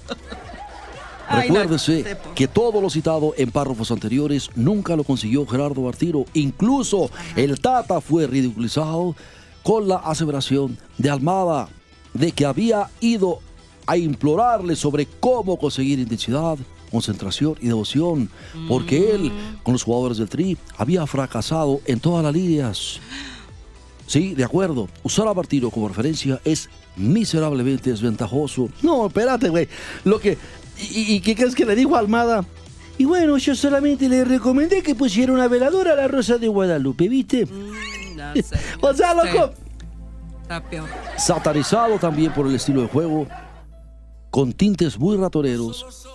Recuérdese 1.42 2.16
que 2.34 2.48
todo 2.48 2.80
lo 2.80 2.90
citado 2.90 3.34
en 3.36 3.50
párrafos 3.50 3.90
anteriores 3.90 4.50
nunca 4.54 4.96
lo 4.96 5.04
consiguió 5.04 5.46
Gerardo 5.46 5.82
Bartiro. 5.82 6.24
Incluso 6.34 7.10
el 7.36 7.60
Tata 7.60 8.00
fue 8.00 8.26
ridiculizado 8.26 9.14
con 9.62 9.88
la 9.88 9.96
aseveración 9.96 10.78
de 10.96 11.10
Almada 11.10 11.68
de 12.14 12.32
que 12.32 12.46
había 12.46 12.88
ido 13.00 13.40
a 13.86 13.96
implorarle 13.96 14.76
sobre 14.76 15.06
cómo 15.06 15.58
conseguir 15.58 15.98
intensidad, 15.98 16.58
concentración 16.90 17.56
y 17.60 17.68
devoción, 17.68 18.30
porque 18.68 19.12
él, 19.12 19.32
con 19.62 19.72
los 19.72 19.82
jugadores 19.82 20.18
del 20.18 20.28
Tri, 20.28 20.58
había 20.76 21.06
fracasado 21.06 21.80
en 21.86 22.00
todas 22.00 22.24
las 22.24 22.34
líneas. 22.34 23.00
Sí, 24.06 24.34
de 24.34 24.44
acuerdo. 24.44 24.88
Usar 25.02 25.28
a 25.28 25.34
Bartiro 25.34 25.70
como 25.70 25.86
referencia 25.86 26.40
es 26.44 26.70
miserablemente 26.96 27.90
desventajoso. 27.90 28.70
No, 28.82 29.06
espérate, 29.06 29.50
güey. 29.50 29.68
Lo 30.04 30.18
que. 30.18 30.38
¿Y, 30.80 31.14
y 31.14 31.20
qué 31.20 31.34
crees 31.34 31.54
que 31.54 31.64
le 31.64 31.74
dijo 31.74 31.96
a 31.96 31.98
Almada? 32.00 32.44
Y 32.98 33.04
bueno, 33.04 33.36
yo 33.38 33.54
solamente 33.54 34.08
le 34.08 34.24
recomendé 34.24 34.82
que 34.82 34.94
pusiera 34.94 35.32
una 35.32 35.46
veladora 35.48 35.92
a 35.92 35.96
la 35.96 36.08
Rosa 36.08 36.36
de 36.38 36.48
Guadalupe, 36.48 37.08
¿viste? 37.08 37.46
Mm, 37.46 38.16
no 38.16 38.34
sé, 38.42 38.56
O 38.80 38.92
sea, 38.94 39.14
loco. 39.14 39.52
sé. 40.48 40.82
Satarizado 41.16 41.98
también 41.98 42.32
por 42.32 42.46
el 42.46 42.54
estilo 42.54 42.80
de 42.82 42.88
juego, 42.88 43.26
con 44.30 44.52
tintes 44.52 44.98
muy 44.98 45.16
ratoneros, 45.16 46.06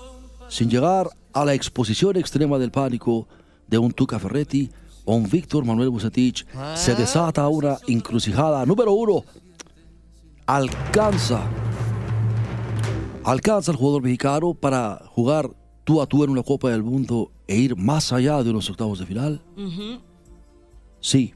sin 0.50 0.70
llegar 0.70 1.08
a 1.34 1.46
la 1.46 1.54
exposición 1.54 2.18
extrema 2.18 2.58
del 2.58 2.72
pánico 2.72 3.28
de 3.68 3.78
un 3.78 3.92
Tuca 3.92 4.20
Ferretti 4.20 4.70
o 5.06 5.16
un 5.16 5.30
Víctor 5.30 5.66
Manuel 5.66 5.90
Bucetich, 5.90 6.46
se 6.76 6.96
desata 6.96 7.48
una 7.48 7.78
encrucijada 7.88 8.66
número 8.66 8.94
uno. 8.94 9.24
Alcanza, 10.46 11.42
alcanza 13.24 13.72
el 13.72 13.78
jugador 13.78 14.04
mexicano 14.04 14.54
para 14.54 15.02
jugar 15.08 15.50
tú 15.84 16.02
a 16.02 16.06
tú 16.06 16.24
en 16.24 16.30
una 16.30 16.44
Copa 16.44 16.70
del 16.70 16.84
Mundo 16.84 17.32
e 17.48 17.56
ir 17.58 17.76
más 17.76 18.12
allá 18.14 18.44
de 18.44 18.50
unos 18.50 18.70
octavos 18.70 19.00
de 19.00 19.06
final. 19.06 19.42
Sí, 21.00 21.34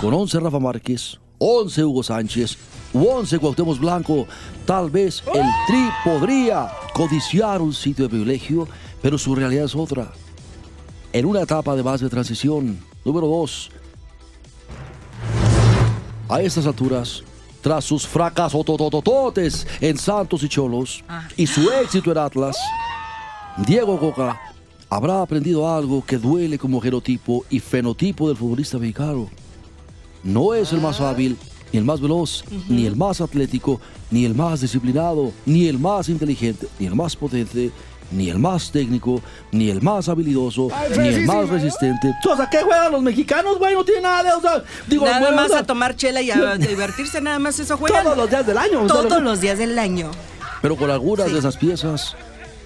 con 0.00 0.12
11 0.12 0.40
Rafa 0.40 0.58
Márquez, 0.58 1.18
11 1.38 1.84
Hugo 1.84 2.02
Sánchez 2.02 2.56
u 2.92 3.06
11 3.06 3.38
Cuauhtémoc 3.38 3.78
Blanco, 3.78 4.26
tal 4.66 4.90
vez 4.90 5.22
el 5.34 5.46
Tri 5.66 5.88
podría 6.04 6.70
codiciar 6.94 7.62
un 7.62 7.72
sitio 7.72 8.04
de 8.04 8.10
privilegio, 8.10 8.66
pero 9.02 9.18
su 9.18 9.34
realidad 9.34 9.64
es 9.64 9.76
otra. 9.76 10.10
En 11.12 11.24
una 11.26 11.42
etapa 11.42 11.74
de 11.74 11.82
base 11.82 12.04
de 12.04 12.10
transición, 12.10 12.78
número 13.04 13.26
2, 13.26 13.70
a 16.28 16.42
estas 16.42 16.66
alturas, 16.66 17.22
tras 17.60 17.84
sus 17.84 18.06
fracasos 18.06 18.64
tototototes 18.64 19.66
en 19.80 19.98
Santos 19.98 20.42
y 20.42 20.48
Cholos 20.48 21.04
y 21.36 21.46
su 21.46 21.70
éxito 21.70 22.12
en 22.12 22.18
Atlas, 22.18 22.56
Diego 23.66 23.98
Coca 23.98 24.40
habrá 24.88 25.22
aprendido 25.22 25.68
algo 25.68 26.04
que 26.04 26.18
duele 26.18 26.58
como 26.58 26.80
genotipo 26.80 27.44
y 27.50 27.60
fenotipo 27.60 28.28
del 28.28 28.36
futbolista 28.36 28.78
mexicano. 28.78 29.28
No 30.22 30.54
es 30.54 30.72
el 30.72 30.80
más 30.80 31.00
hábil, 31.00 31.36
ni 31.72 31.78
el 31.78 31.84
más 31.84 32.00
veloz, 32.00 32.44
ni 32.68 32.86
el 32.86 32.96
más 32.96 33.20
atlético, 33.20 33.80
ni 34.10 34.24
el 34.24 34.34
más 34.34 34.60
disciplinado, 34.60 35.32
ni 35.44 35.68
el 35.68 35.78
más 35.78 36.08
inteligente, 36.08 36.66
ni 36.78 36.86
el 36.86 36.94
más 36.94 37.14
potente, 37.14 37.70
ni 38.10 38.30
el 38.30 38.38
más 38.38 38.70
técnico, 38.70 39.20
ni 39.52 39.70
el 39.70 39.82
más 39.82 40.08
habilidoso, 40.08 40.68
ni 40.98 41.08
el 41.08 41.26
más 41.26 41.48
resistente. 41.48 42.14
O 42.28 42.36
sea, 42.36 42.48
¿qué 42.50 42.58
juegan 42.62 42.92
los 42.92 43.02
mexicanos, 43.02 43.58
güey? 43.58 43.74
No 43.74 43.84
tiene 43.84 44.02
nada 44.02 44.22
de. 44.22 44.32
O 44.32 44.40
sea, 44.40 44.62
digo, 44.86 45.04
Nada 45.04 45.20
bueno, 45.20 45.36
o 45.36 45.40
más 45.40 45.48
sea, 45.50 45.58
a 45.60 45.64
tomar 45.64 45.94
chela 45.96 46.22
y 46.22 46.30
a 46.30 46.56
divertirse, 46.58 47.20
nada 47.20 47.38
más 47.38 47.58
eso 47.58 47.76
juegan. 47.76 48.02
Todos 48.04 48.16
los 48.16 48.30
días 48.30 48.46
del 48.46 48.58
año. 48.58 48.78
o 48.82 48.88
sea, 48.88 48.96
Todos 48.96 49.10
lo- 49.10 49.20
los 49.20 49.40
días 49.40 49.58
del 49.58 49.78
año. 49.78 50.10
Pero 50.62 50.76
con 50.76 50.90
algunas 50.90 51.26
Sí. 51.26 51.32
de 51.34 51.38
esas 51.38 51.56
piezas 51.56 52.16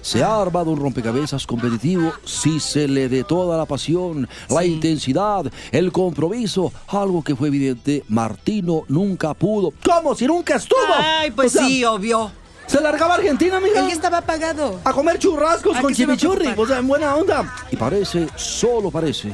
Se 0.01 0.21
ha 0.21 0.41
armado 0.41 0.69
un 0.71 0.81
rompecabezas 0.81 1.47
competitivo 1.47 2.11
si 2.25 2.59
se 2.59 2.89
le 2.89 3.07
dé 3.07 3.23
toda 3.23 3.57
la 3.57 3.65
pasión, 3.65 4.27
la 4.49 4.65
intensidad, 4.65 5.45
el 5.71 5.93
compromiso, 5.93 6.73
algo 6.87 7.23
que 7.23 7.37
fue 7.37 7.47
evidente, 7.47 8.03
Martino 8.09 8.83
nunca 8.89 9.33
pudo. 9.33 9.71
¿Cómo? 9.81 10.13
Si 10.13 10.25
nunca 10.27 10.55
estuvo. 10.57 10.79
Ay, 10.97 11.31
pues 11.31 11.55
O 11.55 11.59
sea, 11.59 11.67
sí, 11.67 11.85
obvio. 11.85 12.31
Se 12.67 12.81
largaba 12.81 13.15
a 13.15 13.17
Argentina, 13.17 13.57
Él 13.57 13.63
mija. 13.63 13.87
ya 13.87 13.93
estaba 13.93 14.19
apagado. 14.19 14.79
A 14.83 14.93
comer 14.93 15.19
churrascos 15.19 15.77
¿A 15.77 15.81
con 15.81 15.93
chimichurri. 15.93 16.53
O 16.57 16.65
sea, 16.65 16.79
en 16.79 16.87
buena 16.87 17.15
onda. 17.15 17.53
Y 17.71 17.75
parece, 17.75 18.27
solo 18.35 18.89
parece, 18.89 19.33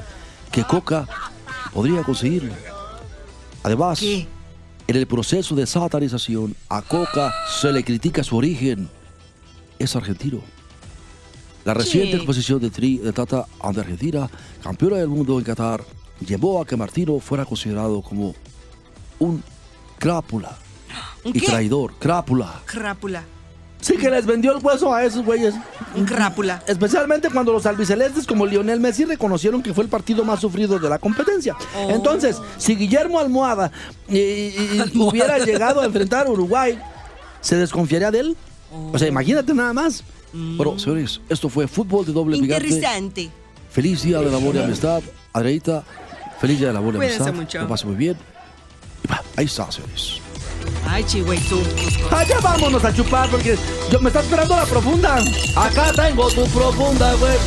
que 0.51 0.63
Coca 0.63 1.07
podría 1.73 2.03
conseguirlo. 2.03 2.53
Además, 3.63 3.99
¿Qué? 3.99 4.27
en 4.87 4.95
el 4.95 5.07
proceso 5.07 5.55
de 5.55 5.65
satanización, 5.67 6.55
a 6.69 6.81
Coca 6.81 7.33
se 7.61 7.71
le 7.71 7.83
critica 7.83 8.23
su 8.23 8.37
origen. 8.37 8.89
Es 9.77 9.95
argentino. 9.95 10.41
La 11.65 11.73
reciente 11.73 12.15
exposición 12.15 12.59
de 12.59 12.69
Tri 12.69 12.97
de 12.97 13.13
Tata 13.13 13.45
ante 13.61 13.81
Argentina, 13.81 14.29
campeona 14.63 14.97
del 14.97 15.09
mundo 15.09 15.37
en 15.37 15.45
Qatar, 15.45 15.83
llevó 16.25 16.61
a 16.61 16.65
que 16.65 16.75
Martino 16.75 17.19
fuera 17.19 17.45
considerado 17.45 18.01
como 18.01 18.33
un 19.19 19.43
crápula 19.97 20.57
¿Un 21.23 21.35
y 21.35 21.39
qué? 21.39 21.47
traidor. 21.47 21.93
Crápula. 21.99 22.61
Crápula. 22.65 23.23
Sí 23.81 23.95
que 23.95 24.09
les 24.09 24.25
vendió 24.25 24.55
el 24.57 24.63
hueso 24.63 24.93
a 24.93 25.05
esos 25.05 25.23
güeyes. 25.23 25.55
Un 25.95 26.05
crápula. 26.05 26.61
Especialmente 26.67 27.29
cuando 27.29 27.53
los 27.53 27.65
albicelestes 27.65 28.27
como 28.27 28.45
Lionel 28.45 28.79
Messi 28.79 29.05
reconocieron 29.05 29.63
que 29.63 29.73
fue 29.73 29.85
el 29.85 29.89
partido 29.89 30.25
más 30.25 30.41
sufrido 30.41 30.77
de 30.79 30.89
la 30.89 30.99
competencia. 30.99 31.55
Oh. 31.75 31.89
Entonces, 31.89 32.37
si 32.57 32.75
Guillermo 32.75 33.19
Almohada 33.19 33.71
eh, 34.09 34.53
eh, 34.57 34.83
eh, 34.85 34.97
hubiera 34.97 35.37
llegado 35.39 35.79
a 35.79 35.85
enfrentar 35.85 36.27
a 36.27 36.29
Uruguay, 36.29 36.77
¿se 37.39 37.55
desconfiaría 37.55 38.11
de 38.11 38.19
él? 38.19 38.37
O 38.91 38.99
sea, 38.99 39.07
imagínate 39.07 39.53
nada 39.53 39.71
más. 39.71 40.03
Bueno, 40.33 40.77
señores, 40.77 41.21
esto 41.29 41.49
fue 41.49 41.67
Fútbol 41.67 42.05
de 42.05 42.11
Doble. 42.11 42.37
Interesante. 42.37 43.29
Feliz 43.71 44.03
día 44.03 44.19
del 44.19 44.33
amor 44.33 44.55
y 44.55 44.59
amistad. 44.59 45.01
Adreita, 45.31 45.83
feliz 46.39 46.59
día 46.59 46.67
del 46.67 46.77
amor 46.77 46.95
y 46.95 46.97
amistad. 46.97 47.33
mucho. 47.33 47.59
Que 47.59 47.65
pase 47.65 47.85
muy 47.85 47.95
bien. 47.95 48.17
Y 49.07 49.39
ahí 49.39 49.45
está, 49.45 49.71
señores. 49.71 50.21
Ay, 50.87 51.03
chihuey, 51.03 51.39
tú. 51.39 51.61
Allá 52.11 52.39
vámonos 52.41 52.83
a 52.83 52.93
chupar 52.93 53.29
porque 53.29 53.57
yo 53.91 53.99
me 53.99 54.09
está 54.09 54.21
esperando 54.21 54.55
la 54.55 54.65
profunda. 54.65 55.17
Acá 55.55 55.91
tengo 55.95 56.27
tu 56.29 56.45
profunda, 56.47 57.13
güey. 57.15 57.37